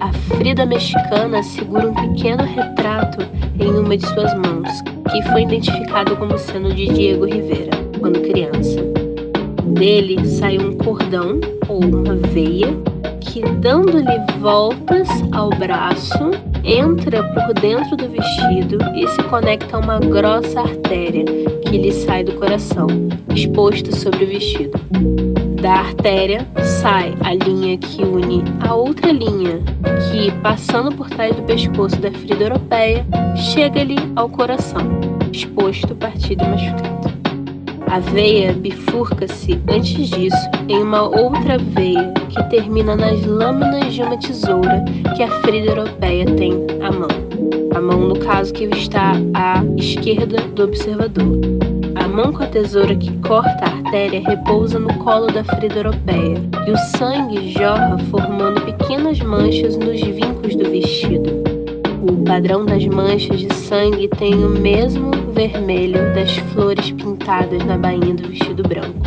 A 0.00 0.12
Frida 0.12 0.64
mexicana 0.64 1.42
segura 1.42 1.88
um 1.88 1.94
pequeno 1.94 2.44
retrato 2.44 3.26
em 3.58 3.70
uma 3.70 3.96
de 3.96 4.06
suas 4.06 4.34
mãos, 4.34 4.68
que 5.10 5.22
foi 5.30 5.42
identificado 5.42 6.16
como 6.16 6.38
sendo 6.38 6.72
de 6.74 6.86
Diego 6.86 7.24
Rivera, 7.24 7.77
quando 7.98 8.20
criança. 8.20 8.80
Dele 9.74 10.26
sai 10.26 10.58
um 10.58 10.76
cordão 10.78 11.40
ou 11.68 11.84
uma 11.84 12.14
veia 12.14 12.68
que, 13.20 13.42
dando-lhe 13.60 14.18
voltas 14.40 15.08
ao 15.32 15.50
braço, 15.50 16.30
entra 16.64 17.22
por 17.22 17.54
dentro 17.54 17.96
do 17.96 18.08
vestido 18.08 18.78
e 18.96 19.06
se 19.08 19.22
conecta 19.24 19.76
a 19.76 19.80
uma 19.80 19.98
grossa 20.00 20.60
artéria 20.60 21.24
que 21.64 21.78
lhe 21.78 21.92
sai 21.92 22.24
do 22.24 22.32
coração, 22.32 22.86
exposto 23.34 23.94
sobre 23.94 24.24
o 24.24 24.28
vestido. 24.28 24.78
Da 25.60 25.72
artéria 25.72 26.46
sai 26.80 27.14
a 27.24 27.34
linha 27.34 27.76
que 27.78 28.02
une 28.02 28.42
a 28.60 28.74
outra 28.74 29.10
linha, 29.10 29.60
que, 30.10 30.30
passando 30.40 30.94
por 30.94 31.10
trás 31.10 31.34
do 31.34 31.42
pescoço 31.42 31.96
da 32.00 32.10
ferida 32.10 32.44
europeia, 32.44 33.04
chega-lhe 33.36 33.96
ao 34.16 34.28
coração, 34.28 34.82
exposto, 35.32 35.94
partido 35.96 36.44
e 36.44 36.48
machucado. 36.48 37.17
A 37.90 38.00
veia 38.00 38.52
bifurca-se 38.52 39.58
antes 39.66 40.08
disso 40.10 40.50
em 40.68 40.82
uma 40.82 41.02
outra 41.02 41.56
veia 41.56 42.12
que 42.28 42.42
termina 42.50 42.94
nas 42.94 43.24
lâminas 43.24 43.94
de 43.94 44.02
uma 44.02 44.18
tesoura 44.18 44.84
que 45.16 45.22
a 45.22 45.30
ferida 45.40 45.70
europeia 45.70 46.26
tem 46.36 46.52
à 46.82 46.92
mão. 46.92 47.08
A 47.74 47.80
mão, 47.80 48.00
no 48.08 48.18
caso, 48.18 48.52
que 48.52 48.64
está 48.64 49.12
à 49.32 49.62
esquerda 49.78 50.36
do 50.54 50.64
observador. 50.64 51.40
A 51.94 52.06
mão 52.06 52.30
com 52.32 52.42
a 52.42 52.46
tesoura 52.46 52.94
que 52.94 53.10
corta 53.26 53.64
a 53.64 53.76
artéria 53.78 54.20
repousa 54.20 54.78
no 54.78 54.92
colo 54.98 55.28
da 55.28 55.42
ferida 55.44 55.76
europeia 55.76 56.36
e 56.66 56.70
o 56.70 56.76
sangue 56.98 57.52
jorra 57.52 57.96
formando 58.10 58.60
pequenas 58.60 59.18
manchas 59.20 59.76
nos 59.78 60.00
vincos 60.00 60.54
do 60.54 60.70
vestido. 60.70 61.30
O 62.02 62.22
padrão 62.24 62.66
das 62.66 62.86
manchas 62.86 63.40
de 63.40 63.52
sangue 63.54 64.08
tem 64.08 64.34
o 64.34 64.50
mesmo 64.50 65.27
vermelho 65.38 66.12
das 66.14 66.36
flores 66.52 66.90
pintadas 66.90 67.64
na 67.64 67.78
bainha 67.78 68.12
do 68.12 68.28
vestido 68.28 68.64
branco. 68.64 69.06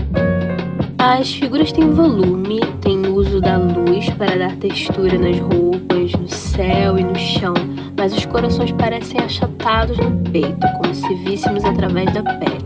As 0.97 1.33
figuras 1.33 1.73
têm 1.73 1.91
volume, 1.91 2.61
têm 2.79 3.05
uso 3.05 3.41
da 3.41 3.57
luz 3.57 4.09
para 4.11 4.37
dar 4.37 4.55
textura 4.55 5.17
nas 5.17 5.37
roupas, 5.39 6.13
no 6.13 6.29
céu 6.29 6.97
e 6.97 7.03
no 7.03 7.19
chão, 7.19 7.53
mas 7.97 8.15
os 8.15 8.25
corações 8.27 8.71
parecem 8.71 9.19
achatados 9.19 9.97
no 9.97 10.11
peito, 10.31 10.65
como 10.77 10.95
se 10.95 11.13
víssemos 11.15 11.65
através 11.65 12.13
da 12.13 12.23
pele. 12.23 12.63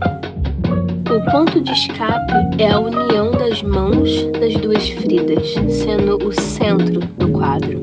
O 1.10 1.30
ponto 1.32 1.60
de 1.60 1.72
escape 1.72 2.32
é 2.58 2.70
a 2.70 2.78
união 2.78 3.32
das 3.32 3.64
mãos 3.64 4.26
das 4.38 4.54
duas 4.58 4.88
fridas, 4.90 5.54
sendo 5.68 6.24
o 6.24 6.32
centro 6.32 7.00
do 7.00 7.28
quadro. 7.30 7.80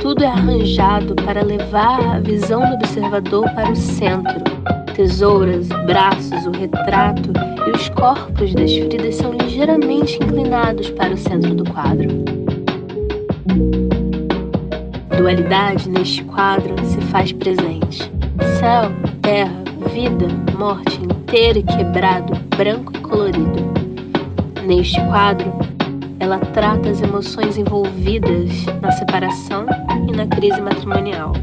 Tudo 0.00 0.22
é 0.22 0.28
arranjado 0.28 1.16
para 1.16 1.42
levar 1.42 2.00
a 2.14 2.20
visão 2.20 2.60
do 2.68 2.74
observador 2.74 3.50
para 3.50 3.72
o 3.72 3.76
centro. 3.76 4.57
Tesouras, 4.98 5.68
braços, 5.86 6.44
o 6.44 6.50
retrato 6.50 7.30
e 7.68 7.70
os 7.70 7.88
corpos 7.90 8.52
das 8.52 8.74
fridas 8.74 9.14
são 9.14 9.32
ligeiramente 9.32 10.16
inclinados 10.16 10.90
para 10.90 11.14
o 11.14 11.16
centro 11.16 11.54
do 11.54 11.62
quadro. 11.70 12.08
Dualidade 15.16 15.88
neste 15.88 16.24
quadro 16.24 16.74
se 16.84 17.00
faz 17.12 17.30
presente. 17.30 18.10
Céu, 18.58 18.90
terra, 19.22 19.54
vida, 19.94 20.26
morte, 20.58 21.00
inteiro 21.00 21.60
e 21.60 21.62
quebrado, 21.62 22.34
branco 22.56 22.92
e 22.92 22.98
colorido. 22.98 23.72
Neste 24.66 25.00
quadro, 25.02 25.52
ela 26.18 26.40
trata 26.40 26.90
as 26.90 27.00
emoções 27.00 27.56
envolvidas 27.56 28.50
na 28.82 28.90
separação 28.90 29.64
e 30.08 30.16
na 30.16 30.26
crise 30.26 30.60
matrimonial. 30.60 31.34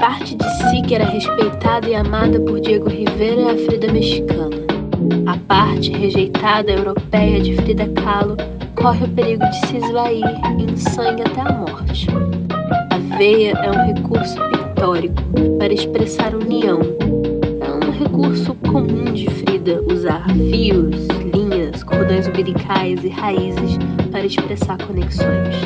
Parte 0.00 0.34
de 0.34 0.44
si 0.44 0.80
que 0.80 0.94
era 0.94 1.04
respeitada 1.04 1.86
e 1.86 1.94
amada 1.94 2.40
por 2.40 2.58
Diego 2.58 2.88
Rivera 2.88 3.42
é 3.42 3.50
a 3.50 3.56
Frida 3.66 3.92
mexicana. 3.92 4.56
A 5.26 5.36
parte 5.46 5.92
rejeitada 5.92 6.72
europeia 6.72 7.38
de 7.38 7.54
Frida 7.56 7.86
Kahlo 7.88 8.34
corre 8.76 9.04
o 9.04 9.08
perigo 9.08 9.44
de 9.44 9.66
se 9.66 9.76
esvair 9.76 10.24
em 10.58 10.74
sangue 10.74 11.20
até 11.20 11.42
a 11.42 11.52
morte. 11.52 12.06
A 12.90 13.16
veia 13.18 13.52
é 13.52 13.70
um 13.70 13.94
recurso 13.94 14.36
pictórico 14.48 15.22
para 15.58 15.70
expressar 15.70 16.34
união. 16.34 16.80
É 17.60 17.86
um 17.86 17.90
recurso 17.90 18.54
comum 18.70 19.12
de 19.12 19.28
Frida 19.28 19.82
usar 19.92 20.24
fios, 20.50 20.96
linhas, 21.34 21.84
cordões 21.84 22.26
umbilicais 22.26 23.04
e 23.04 23.10
raízes 23.10 23.76
para 24.10 24.24
expressar 24.24 24.78
conexões. 24.78 25.56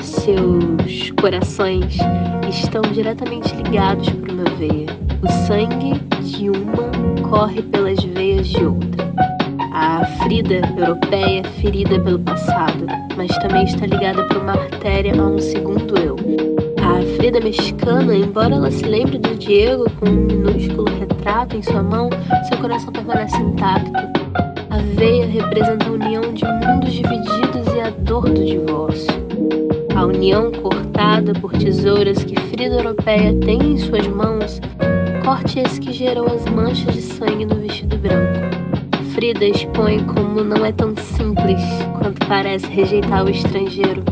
Seus 0.00 1.10
corações 1.20 1.98
estão 2.52 2.82
diretamente 2.82 3.54
ligados 3.56 4.08
por 4.10 4.30
uma 4.30 4.44
veia. 4.56 4.86
O 5.22 5.28
sangue 5.46 5.98
de 6.20 6.50
uma 6.50 7.28
corre 7.28 7.62
pelas 7.62 8.02
veias 8.04 8.48
de 8.48 8.64
outra. 8.64 9.12
A 9.72 10.04
Frida 10.22 10.60
europeia 10.76 11.40
é 11.40 11.44
ferida 11.60 11.98
pelo 12.00 12.18
passado, 12.18 12.86
mas 13.16 13.30
também 13.38 13.64
está 13.64 13.86
ligada 13.86 14.22
por 14.24 14.36
uma 14.36 14.52
artéria 14.52 15.18
a 15.18 15.26
um 15.26 15.38
segundo 15.38 15.96
eu. 15.98 16.16
A 16.82 17.16
Frida 17.16 17.40
mexicana, 17.40 18.14
embora 18.14 18.54
ela 18.54 18.70
se 18.70 18.84
lembre 18.84 19.18
do 19.18 19.34
Diego 19.34 19.90
com 19.98 20.10
um 20.10 20.26
minúsculo 20.26 20.84
retrato 20.98 21.56
em 21.56 21.62
sua 21.62 21.82
mão, 21.82 22.10
seu 22.48 22.58
coração 22.58 22.92
permanece 22.92 23.36
intacto. 23.38 23.92
A 24.68 24.78
veia 24.94 25.26
representa 25.26 25.86
a 25.86 25.92
união 25.92 26.34
de 26.34 26.44
mundos 26.44 26.92
divididos 26.92 27.74
e 27.74 27.80
a 27.80 27.90
dor 27.90 28.28
do 28.28 28.44
divórcio. 28.44 29.22
A 29.94 30.04
união 30.04 30.50
cortada 30.52 30.91
por 31.40 31.52
tesouras 31.52 32.24
que 32.24 32.34
Frida 32.40 32.76
Europeia 32.76 33.34
tem 33.34 33.58
em 33.72 33.78
suas 33.78 34.06
mãos, 34.06 34.60
corte 35.22 35.60
esse 35.60 35.78
que 35.78 35.92
gerou 35.92 36.26
as 36.26 36.44
manchas 36.46 36.94
de 36.94 37.02
sangue 37.02 37.44
no 37.44 37.56
vestido 37.56 37.98
branco. 37.98 38.40
Frida 39.12 39.44
expõe 39.44 40.02
como 40.06 40.42
não 40.42 40.64
é 40.64 40.72
tão 40.72 40.96
simples 40.96 41.60
quanto 41.98 42.26
parece 42.26 42.66
rejeitar 42.66 43.26
o 43.26 43.28
estrangeiro. 43.28 44.02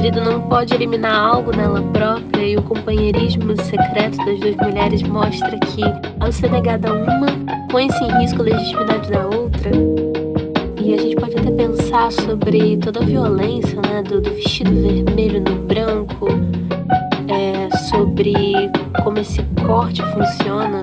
Frida 0.00 0.20
não 0.22 0.40
pode 0.48 0.74
eliminar 0.74 1.14
algo 1.14 1.56
nela 1.56 1.80
própria 1.92 2.44
e 2.44 2.56
o 2.56 2.62
companheirismo 2.62 3.56
secreto 3.62 4.16
das 4.26 4.40
duas 4.40 4.56
mulheres 4.56 5.02
mostra 5.04 5.56
que, 5.60 5.82
ao 6.18 6.32
ser 6.32 6.50
negada 6.50 6.92
uma, 6.92 7.28
põe-se 7.70 8.02
em 8.02 8.20
risco 8.20 8.42
a 8.42 8.46
legitimidade 8.46 9.10
da 9.10 9.26
outra. 9.26 9.70
E 10.82 10.94
a 10.94 10.96
gente 10.98 11.14
pode 11.16 11.38
até 11.38 11.50
pensar 11.52 12.10
sobre 12.10 12.76
toda 12.78 13.00
a 13.00 13.04
violência 13.04 13.80
né, 13.82 14.02
do, 14.02 14.20
do 14.20 14.30
vestido 14.30 14.70
vermelho 14.72 15.40
no 15.40 15.53
branco, 15.74 16.28
é, 17.28 17.76
sobre 17.88 18.32
como 19.02 19.18
esse 19.18 19.42
corte 19.66 20.00
funciona, 20.02 20.80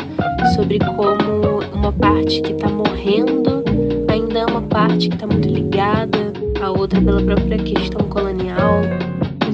sobre 0.54 0.80
como 0.80 1.60
uma 1.74 1.94
parte 1.94 2.42
que 2.42 2.52
está 2.52 2.68
morrendo 2.68 3.64
ainda 4.10 4.40
é 4.40 4.46
uma 4.46 4.62
parte 4.62 5.08
que 5.08 5.16
está 5.16 5.26
muito 5.26 5.48
ligada 5.48 6.34
à 6.62 6.70
outra 6.70 7.00
pela 7.02 7.22
própria 7.22 7.58
questão 7.58 8.06
colonial. 8.10 8.82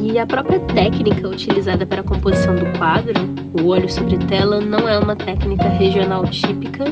E 0.01 0.17
a 0.17 0.25
própria 0.25 0.59
técnica 0.59 1.27
utilizada 1.27 1.85
para 1.85 2.01
a 2.01 2.03
composição 2.03 2.55
do 2.55 2.65
quadro, 2.79 3.13
o 3.61 3.67
óleo 3.67 3.89
sobre 3.89 4.17
tela, 4.17 4.59
não 4.59 4.89
é 4.89 4.97
uma 4.97 5.15
técnica 5.15 5.69
regional 5.69 6.25
típica 6.25 6.85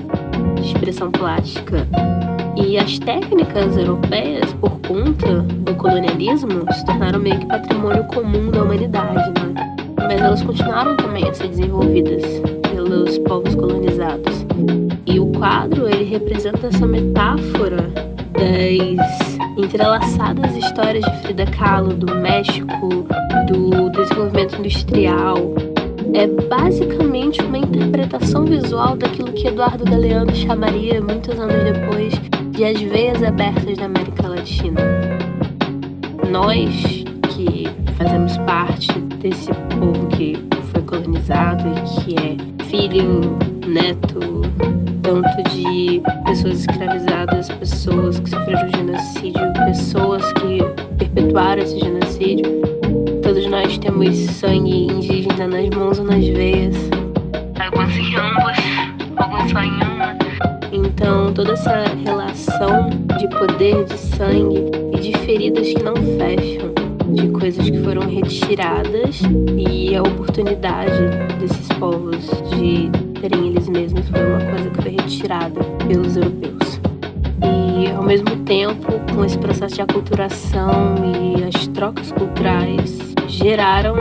de 0.56 0.68
expressão 0.68 1.10
plástica. 1.10 1.88
E 2.58 2.78
as 2.78 2.98
técnicas 3.00 3.78
europeias, 3.78 4.54
por 4.54 4.80
conta 4.82 5.42
do 5.42 5.76
colonialismo, 5.76 6.66
se 6.72 6.86
tornaram 6.86 7.20
meio 7.20 7.40
que 7.40 7.46
patrimônio 7.48 8.04
comum 8.06 8.50
da 8.50 8.64
humanidade, 8.64 9.34
né? 9.42 9.76
Mas 9.98 10.22
elas 10.22 10.42
continuaram 10.42 10.96
também 10.96 11.28
a 11.28 11.34
ser 11.34 11.50
desenvolvidas 11.50 12.24
pelos 12.72 13.18
povos 13.20 13.56
colonizados. 13.56 14.46
E 15.06 15.20
o 15.20 15.28
quadro, 15.34 15.88
ele 15.88 16.06
representa 16.06 16.68
essa 16.68 16.86
metáfora 16.88 17.92
das 18.34 19.38
entrelaçadas 19.58 20.56
histórias 20.56 21.04
de 21.06 21.18
Frida 21.24 21.46
Kahlo, 21.48 21.94
do 21.94 22.16
México, 22.16 23.06
do 23.48 23.90
desenvolvimento 23.90 24.60
industrial. 24.60 25.38
É 26.14 26.28
basicamente 26.28 27.42
uma 27.42 27.58
interpretação 27.58 28.46
visual 28.46 28.96
daquilo 28.96 29.34
que 29.34 29.48
Eduardo 29.48 29.84
Galeano 29.84 30.34
chamaria, 30.34 31.02
muitos 31.02 31.38
anos 31.38 31.56
depois, 31.64 32.14
de 32.56 32.64
as 32.64 32.82
veias 32.82 33.22
abertas 33.22 33.78
da 33.78 33.86
América 33.86 34.30
Latina. 34.30 34.80
Nós, 36.32 37.04
que 37.34 37.68
fazemos 37.98 38.38
parte 38.40 38.94
desse 39.20 39.52
povo 39.78 40.08
que 40.08 40.38
foi 40.72 40.82
colonizado 40.84 41.66
e 41.68 42.02
que 42.02 42.16
é 42.16 42.64
filho, 42.66 43.38
neto, 43.68 44.42
tanto 45.04 45.50
de 45.50 46.02
pessoas 46.26 46.62
escravizadas, 46.62 47.50
pessoas 47.50 48.20
que 48.22 48.30
sofreram 48.30 48.70
genocídio, 48.70 49.42
pessoas 49.66 50.24
que 50.34 50.60
perpetuaram 50.98 51.62
esse 51.62 51.78
genocídio. 51.78 52.62
Todos 53.22 53.46
nós 53.48 53.78
temos 53.80 54.16
sangue 54.18 54.86
indígena 54.86 55.48
nas 55.48 55.70
mãos 55.76 56.00
ou 56.00 56.06
nas 56.06 56.26
veias. 56.26 56.76
Alguns 57.60 57.98
em 57.98 58.16
ambos, 58.16 58.58
alguns 59.18 59.52
só 59.52 59.62
em 59.62 59.72
uma. 59.72 60.05
Então, 60.96 61.34
toda 61.34 61.52
essa 61.52 61.84
relação 62.06 62.90
de 63.20 63.28
poder, 63.28 63.84
de 63.84 63.98
sangue 63.98 64.64
e 64.94 65.00
de 65.02 65.18
feridas 65.26 65.68
que 65.68 65.84
não 65.84 65.94
fecham, 65.94 66.74
de 67.14 67.28
coisas 67.32 67.70
que 67.70 67.78
foram 67.84 68.08
retiradas 68.08 69.20
e 69.58 69.94
a 69.94 70.02
oportunidade 70.02 70.94
desses 71.38 71.68
povos 71.78 72.26
de 72.50 72.90
terem 73.20 73.50
eles 73.50 73.68
mesmos 73.68 74.08
foi 74.08 74.26
uma 74.26 74.40
coisa 74.40 74.70
que 74.70 74.82
foi 74.82 74.92
retirada 74.92 75.64
pelos 75.86 76.16
europeus. 76.16 76.80
E 77.44 77.92
ao 77.92 78.04
mesmo 78.04 78.34
tempo, 78.46 78.94
com 79.14 79.26
esse 79.26 79.38
processo 79.38 79.76
de 79.76 79.82
aculturação 79.82 80.96
e 81.04 81.44
as 81.44 81.68
trocas 81.68 82.10
culturais, 82.14 83.15
geraram 83.28 83.96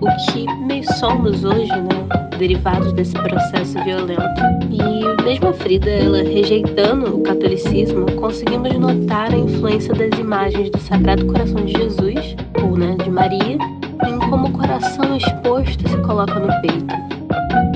o 0.00 0.32
que 0.32 0.46
meio 0.66 0.84
somos 0.94 1.44
hoje, 1.44 1.70
né? 1.70 2.28
Derivados 2.38 2.92
desse 2.92 3.12
processo 3.12 3.82
violento. 3.84 4.22
E 4.70 5.22
mesmo 5.22 5.48
a 5.48 5.52
Frida, 5.52 5.90
ela 5.90 6.22
rejeitando 6.22 7.16
o 7.16 7.22
catolicismo, 7.22 8.10
conseguimos 8.12 8.72
notar 8.78 9.32
a 9.32 9.36
influência 9.36 9.94
das 9.94 10.18
imagens 10.18 10.70
do 10.70 10.78
Sagrado 10.78 11.26
Coração 11.26 11.64
de 11.64 11.72
Jesus, 11.72 12.36
ou 12.62 12.76
né, 12.76 12.96
de 13.02 13.10
Maria, 13.10 13.58
em 14.06 14.18
como 14.30 14.48
o 14.48 14.52
coração 14.52 15.16
exposto 15.16 15.88
se 15.88 15.96
coloca 15.98 16.38
no 16.38 16.48
peito 16.62 17.10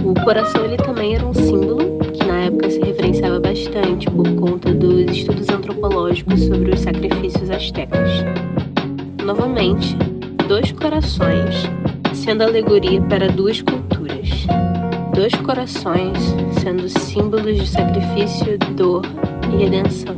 o 0.04 0.12
coração 0.22 0.64
ele 0.66 0.76
também 0.76 1.14
era 1.14 1.26
um 1.26 1.32
símbolo 1.32 1.98
que 2.12 2.24
na 2.26 2.42
época 2.42 2.70
se 2.70 2.78
referenciava 2.80 3.40
bastante 3.40 4.10
por 4.10 4.28
conta 4.34 4.74
dos 4.74 5.10
estudos 5.10 5.48
antropológicos 5.48 6.44
sobre 6.44 6.72
os 6.72 6.80
sacrifícios 6.80 7.50
astecas. 7.50 8.10
Novamente, 9.24 9.96
dois 10.48 10.72
corações, 10.72 11.54
sendo 12.12 12.42
alegoria 12.42 13.00
para 13.02 13.28
duas 13.28 13.62
culturas. 13.62 14.46
Dois 15.14 15.34
corações 15.36 16.18
sendo 16.60 16.88
símbolos 16.88 17.56
de 17.56 17.66
sacrifício, 17.66 18.58
dor 18.76 19.02
e 19.52 19.64
redenção. 19.64 20.16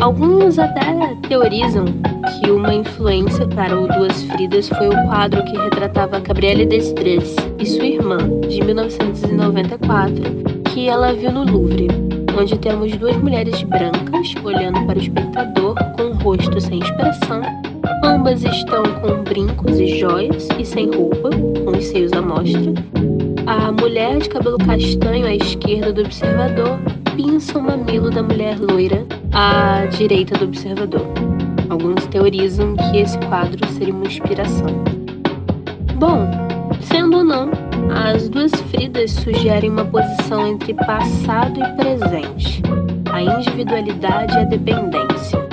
Alguns 0.00 0.58
até 0.58 0.80
teorizam 1.28 1.86
que 2.40 2.50
uma 2.50 2.74
influência 2.74 3.46
para 3.48 3.78
o 3.78 3.88
Duas 3.88 4.22
Fridas 4.24 4.68
foi 4.68 4.88
o 4.88 5.06
quadro 5.06 5.42
que 5.44 5.56
retratava 5.56 6.20
Gabriele 6.20 6.66
Destrez 6.66 7.34
e 7.58 7.66
sua 7.66 7.86
irmã, 7.86 8.18
de 8.48 8.62
1994, 8.62 10.22
que 10.72 10.88
ela 10.88 11.12
viu 11.14 11.32
no 11.32 11.44
Louvre, 11.44 11.88
onde 12.38 12.58
temos 12.58 12.94
duas 12.96 13.16
mulheres 13.16 13.62
brancas 13.62 14.34
olhando 14.44 14.84
para 14.86 14.98
o 14.98 15.02
espectador 15.02 15.74
com 15.96 16.02
o 16.04 16.14
rosto 16.14 16.60
sem 16.60 16.78
expressão. 16.78 17.65
Ambas 18.26 18.42
estão 18.42 18.82
com 18.82 19.22
brincos 19.22 19.78
e 19.78 19.86
joias 20.00 20.48
e 20.58 20.64
sem 20.64 20.90
roupa, 20.90 21.30
com 21.64 21.70
os 21.70 21.84
seios 21.84 22.12
à 22.12 22.20
mostra. 22.20 22.74
A 23.46 23.70
mulher 23.70 24.18
de 24.18 24.28
cabelo 24.28 24.58
castanho 24.58 25.28
à 25.28 25.32
esquerda 25.36 25.92
do 25.92 26.00
observador 26.00 26.76
pinça 27.14 27.56
o 27.56 27.62
mamilo 27.62 28.10
da 28.10 28.24
mulher 28.24 28.58
loira 28.58 29.06
à 29.32 29.86
direita 29.86 30.36
do 30.38 30.46
observador. 30.46 31.06
Alguns 31.70 32.04
teorizam 32.08 32.74
que 32.74 32.98
esse 32.98 33.16
quadro 33.28 33.64
seria 33.68 33.94
uma 33.94 34.06
inspiração. 34.06 34.82
Bom, 35.94 36.28
sendo 36.80 37.18
ou 37.18 37.24
não, 37.24 37.52
as 37.94 38.28
duas 38.28 38.50
Fridas 38.72 39.12
sugerem 39.12 39.70
uma 39.70 39.84
posição 39.84 40.48
entre 40.48 40.74
passado 40.74 41.60
e 41.60 41.76
presente, 41.76 42.60
a 43.12 43.22
individualidade 43.22 44.34
e 44.34 44.38
a 44.38 44.44
dependência. 44.46 45.45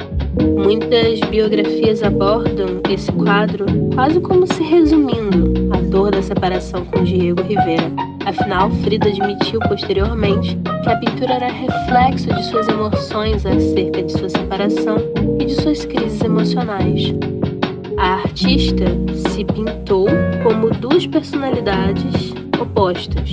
Muitas 0.44 1.20
biografias 1.30 2.04
abordam 2.04 2.82
esse 2.90 3.12
quadro 3.12 3.66
quase 3.94 4.20
como 4.20 4.46
se 4.46 4.62
resumindo 4.64 5.54
a 5.74 5.82
dor 5.90 6.12
da 6.12 6.22
separação 6.22 6.86
com 6.86 7.04
Diego 7.04 7.42
Rivera. 7.42 7.92
Afinal, 8.26 8.70
Frida 8.84 9.10
admitiu 9.10 9.60
posteriormente 9.62 10.58
que 10.84 10.90
a 10.90 10.98
pintura 10.98 11.34
era 11.34 11.48
reflexo 11.48 12.28
de 12.34 12.44
suas 12.46 12.68
emoções 12.68 13.46
acerca 13.46 14.04
de 14.04 14.12
sua 14.12 14.30
separação 14.30 14.98
e 15.40 15.46
de 15.46 15.54
suas 15.56 15.86
crises 15.86 16.22
emocionais. 16.22 17.14
A 17.98 18.16
artista 18.16 18.86
se 19.30 19.46
pintou 19.46 20.08
como 20.44 20.70
duas 20.72 21.08
personalidades 21.08 22.34
opostas. 22.64 23.32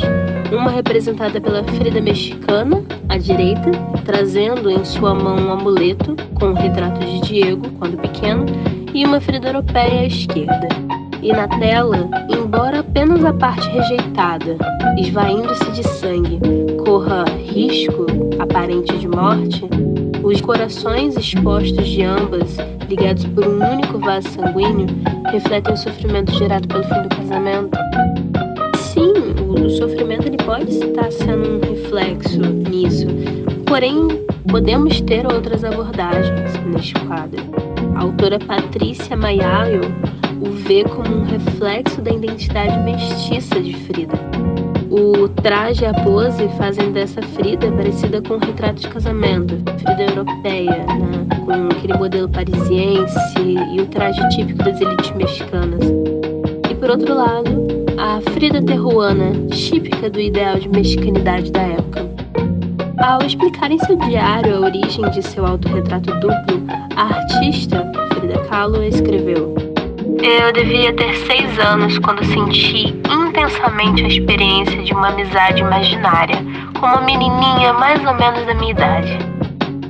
Uma 0.53 0.71
representada 0.71 1.41
pela 1.41 1.65
Frida 1.65 2.01
mexicana, 2.01 2.85
à 3.09 3.17
direita, 3.17 3.71
trazendo 4.05 4.69
em 4.71 4.85
sua 4.85 5.15
mão 5.15 5.37
um 5.37 5.53
amuleto 5.53 6.15
com 6.35 6.51
o 6.51 6.55
retrato 6.55 7.01
de 7.01 7.21
Diego, 7.21 7.69
quando 7.79 7.97
pequeno, 7.97 8.45
e 8.93 9.05
uma 9.05 9.21
Frida 9.21 9.49
europeia 9.49 10.01
à 10.01 10.07
esquerda. 10.07 10.69
E 11.23 11.33
na 11.33 11.47
tela, 11.49 12.09
embora 12.31 12.81
apenas 12.81 13.25
a 13.25 13.33
parte 13.33 13.69
rejeitada, 13.69 14.57
esvaindo-se 14.99 15.71
de 15.73 15.87
sangue, 15.87 16.41
corra 16.85 17.25
risco 17.25 18.07
aparente 18.39 18.97
de 18.99 19.07
morte, 19.07 19.69
os 20.23 20.41
corações 20.41 21.17
expostos 21.17 21.87
de 21.89 22.03
ambas, 22.03 22.57
ligados 22.89 23.25
por 23.27 23.47
um 23.47 23.73
único 23.73 23.99
vaso 23.99 24.29
sanguíneo, 24.31 24.87
refletem 25.31 25.75
o 25.75 25.77
sofrimento 25.77 26.33
gerado 26.33 26.67
pelo 26.69 26.85
fim 26.85 27.03
do 27.03 27.09
casamento. 27.17 27.79
Pode 30.51 30.79
estar 30.79 31.13
sendo 31.13 31.49
um 31.49 31.61
reflexo 31.61 32.41
nisso, 32.41 33.07
porém 33.69 34.09
podemos 34.51 35.01
ter 35.03 35.25
outras 35.25 35.63
abordagens 35.63 36.57
neste 36.67 36.93
quadro. 37.07 37.41
A 37.95 38.03
autora 38.03 38.37
Patrícia 38.37 39.17
Maiaio 39.17 39.81
o 40.41 40.51
vê 40.51 40.83
como 40.83 41.19
um 41.19 41.23
reflexo 41.23 42.03
da 42.03 42.11
identidade 42.11 42.77
mestiça 42.81 43.61
de 43.61 43.75
Frida. 43.75 44.15
O 44.91 45.29
traje 45.29 45.85
e 45.85 45.87
a 45.87 45.95
pose 45.95 46.49
fazem 46.59 46.91
dessa 46.91 47.23
Frida 47.23 47.71
parecida 47.71 48.21
com 48.21 48.35
um 48.35 48.39
retrato 48.39 48.81
de 48.81 48.89
casamento, 48.89 49.55
Frida 49.79 50.03
europeia, 50.03 50.85
né? 50.85 51.29
com 51.45 51.77
aquele 51.77 51.97
modelo 51.97 52.29
parisiense 52.29 53.41
e 53.41 53.81
o 53.81 53.87
traje 53.87 54.29
típico 54.31 54.65
das 54.65 54.81
elites 54.81 55.13
mexicanas. 55.13 55.85
E 56.69 56.75
por 56.75 56.91
outro 56.91 57.15
lado, 57.15 57.80
a 58.01 58.19
Frida 58.33 58.63
terruana, 58.63 59.31
típica 59.51 60.09
do 60.09 60.19
ideal 60.19 60.59
de 60.59 60.71
mexicanidade 60.71 61.53
da 61.53 61.61
época. 61.61 62.11
Ao 62.99 63.21
explicar 63.21 63.71
em 63.71 63.79
seu 63.81 63.95
diário 63.97 64.57
a 64.57 64.61
origem 64.61 65.09
de 65.11 65.23
seu 65.23 65.45
autorretrato 65.45 66.11
duplo, 66.15 66.65
a 66.97 67.03
artista 67.03 67.93
Frida 68.15 68.39
Kahlo 68.49 68.83
escreveu: 68.83 69.55
eu 70.23 70.51
devia 70.51 70.95
ter 70.95 71.15
seis 71.27 71.59
anos 71.59 71.99
quando 71.99 72.25
senti 72.25 72.99
intensamente 73.11 74.03
a 74.03 74.09
experiência 74.09 74.83
de 74.83 74.95
uma 74.95 75.09
amizade 75.09 75.61
imaginária 75.61 76.37
com 76.81 76.87
uma 76.87 77.03
menininha 77.03 77.75
mais 77.75 78.03
ou 78.07 78.15
menos 78.15 78.47
da 78.47 78.55
minha 78.55 78.71
idade. 78.71 79.19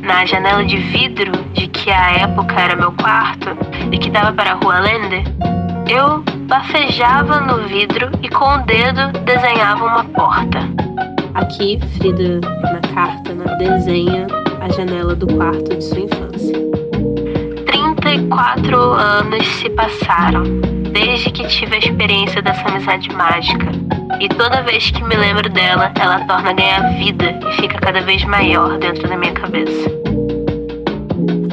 Na 0.01 0.27
janela 0.27 0.65
de 0.65 0.79
vidro 0.79 1.31
de 1.53 1.69
que 1.69 1.93
à 1.93 2.23
época 2.23 2.61
era 2.61 2.75
meu 2.75 2.91
quarto 2.91 3.51
e 3.93 3.99
que 3.99 4.11
dava 4.11 4.33
para 4.33 4.53
a 4.53 4.55
rua 4.55 4.81
Lende, 4.81 5.23
eu 5.89 6.25
bafejava 6.51 7.41
no 7.43 7.69
vidro 7.69 8.11
e 8.21 8.29
com 8.29 8.45
o 8.45 8.59
dedo 8.65 9.13
desenhava 9.25 9.85
uma 9.85 10.05
porta. 10.07 10.59
Aqui, 11.35 11.79
Frida, 11.97 12.41
na 12.41 12.81
carta, 12.93 13.33
né, 13.33 13.45
desenha 13.55 14.27
a 14.61 14.69
janela 14.69 15.15
do 15.15 15.29
quarto 15.29 15.77
de 15.77 15.85
sua 15.85 16.01
infância. 16.01 16.59
34 17.67 18.77
anos 18.77 19.47
se 19.47 19.71
passaram 19.71 20.43
desde 20.93 21.31
que 21.31 21.47
tive 21.47 21.77
a 21.77 21.79
experiência 21.79 22.43
dessa 22.43 22.69
amizade 22.69 23.09
mágica. 23.15 23.71
E 24.19 24.29
toda 24.31 24.61
vez 24.63 24.91
que 24.91 25.05
me 25.05 25.15
lembro 25.15 25.49
dela, 25.51 25.93
ela 26.01 26.19
torna 26.25 26.51
a 26.51 26.53
ganhar 26.53 26.99
vida 26.99 27.39
e 27.49 27.63
fica 27.63 27.79
cada 27.79 28.01
vez 28.01 28.25
maior 28.25 28.77
dentro 28.77 29.09
da 29.09 29.17
minha 29.17 29.33
cabeça. 29.35 29.89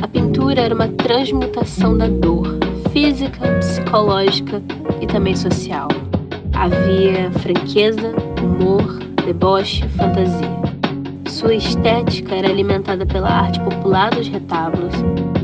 A 0.01 0.07
pintura 0.07 0.59
era 0.59 0.73
uma 0.73 0.87
transmutação 0.87 1.95
da 1.95 2.07
dor, 2.07 2.56
física, 2.97 3.47
psicológica 3.59 4.59
e 4.99 5.05
também 5.05 5.35
social. 5.35 5.87
Havia 6.53 7.31
franqueza, 7.31 8.11
humor, 8.41 8.97
deboche, 9.23 9.87
fantasia. 9.89 10.57
Sua 11.27 11.53
estética 11.53 12.33
era 12.33 12.49
alimentada 12.49 13.05
pela 13.05 13.29
arte 13.29 13.59
popular 13.59 14.09
dos 14.09 14.27
retábulos, 14.27 14.95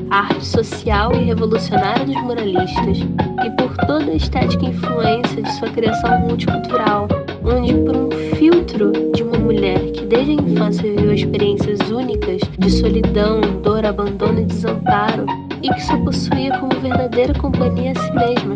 a 0.10 0.22
arte 0.22 0.44
social 0.44 1.14
e 1.14 1.26
revolucionária 1.26 2.04
dos 2.04 2.20
muralistas 2.24 2.98
e 3.46 3.50
por 3.52 3.78
toda 3.86 4.12
a 4.12 4.16
estética 4.16 4.66
influência 4.66 5.44
de 5.44 5.52
sua 5.60 5.70
criação 5.70 6.22
multicultural, 6.22 7.08
onde 7.46 7.76
por 7.76 7.96
um 7.96 8.10
filtro 8.36 8.92
de 9.14 9.22
uma 9.22 9.38
mulher 9.38 9.92
que 9.92 10.08
desde 10.08 10.32
a 10.32 10.36
infância 10.42 10.90
viveu 10.90 11.14
experiências 11.14 11.80
únicas 11.92 12.42
de 12.58 12.72
solidão, 12.72 13.42
dor, 13.62 13.86
abandono 13.86 14.40
e 14.40 14.46
desamparo 14.46 15.43
e 15.64 15.74
que 15.74 15.82
só 15.82 15.98
possuía 15.98 16.60
como 16.60 16.80
verdadeira 16.82 17.34
companhia 17.40 17.92
a 17.92 18.00
si 18.00 18.12
mesma. 18.14 18.56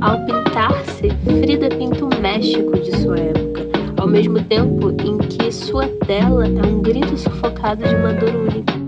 Ao 0.00 0.18
pintar-se, 0.26 1.10
Frida 1.40 1.68
pinta 1.68 2.04
o 2.04 2.20
México 2.20 2.72
de 2.78 2.96
sua 2.98 3.18
época, 3.18 3.68
ao 3.98 4.06
mesmo 4.06 4.42
tempo 4.44 4.90
em 5.02 5.16
que 5.18 5.50
sua 5.50 5.86
tela 6.06 6.46
é 6.46 6.66
um 6.66 6.82
grito 6.82 7.16
sufocado 7.16 7.82
de 7.84 7.94
uma 7.94 8.12
dor 8.12 8.34
única 8.34 8.80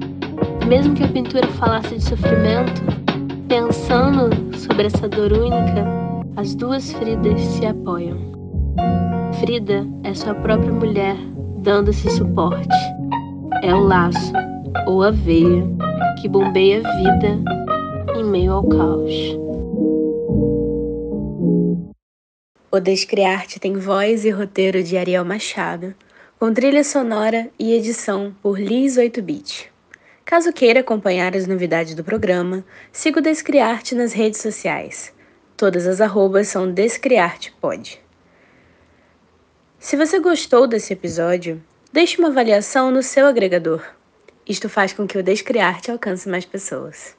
mesmo 0.73 0.95
que 0.95 1.05
a 1.05 1.09
pintura 1.09 1.47
falasse 1.49 1.97
de 1.97 2.03
sofrimento, 2.03 2.83
pensando 3.47 4.31
sobre 4.57 4.87
essa 4.87 5.07
dor 5.07 5.31
única, 5.31 5.85
as 6.37 6.55
duas 6.55 6.93
Fridas 6.93 7.41
se 7.43 7.66
apoiam. 7.66 8.16
Frida 9.41 9.87
é 10.05 10.14
sua 10.14 10.35
própria 10.35 10.73
mulher 10.73 11.14
dando 11.59 11.91
esse 11.91 12.09
suporte. 12.11 12.75
É 13.62 13.75
o 13.75 13.81
laço 13.81 14.33
ou 14.87 15.03
a 15.03 15.11
veia 15.11 15.62
que 16.23 16.29
bombeia 16.29 16.81
vida 16.81 17.37
em 18.16 18.23
meio 18.23 18.53
ao 18.53 18.68
caos. 18.68 19.12
O 22.70 22.79
Descriarte 22.79 23.59
tem 23.59 23.77
voz 23.77 24.25
e 24.25 24.31
roteiro 24.31 24.85
de 24.85 24.97
Ariel 24.97 25.25
Machado, 25.25 25.93
com 26.39 26.55
trilha 26.55 26.85
sonora 26.85 27.51
e 27.59 27.73
edição 27.73 28.33
por 28.41 28.57
Liz 28.57 28.97
8-Bit. 28.97 29.68
Caso 30.25 30.53
queira 30.53 30.79
acompanhar 30.79 31.35
as 31.35 31.49
novidades 31.49 31.97
do 31.97 32.05
programa, 32.05 32.64
siga 32.93 33.18
o 33.18 33.23
Descriarte 33.23 33.97
nas 33.97 34.12
redes 34.12 34.41
sociais. 34.41 35.12
Todas 35.57 35.89
as 35.89 36.01
arrobas 36.01 36.47
são 36.47 36.70
DescriartePod. 36.70 38.01
Se 39.77 39.97
você 39.97 40.20
gostou 40.20 40.68
desse 40.68 40.93
episódio, 40.93 41.61
deixe 41.93 42.16
uma 42.20 42.29
avaliação 42.29 42.93
no 42.93 43.03
seu 43.03 43.27
agregador. 43.27 43.83
Isto 44.49 44.68
faz 44.68 44.93
com 44.93 45.07
que 45.07 45.16
o 45.16 45.22
Descriarte 45.22 45.90
alcance 45.90 46.28
mais 46.28 46.45
pessoas. 46.45 47.16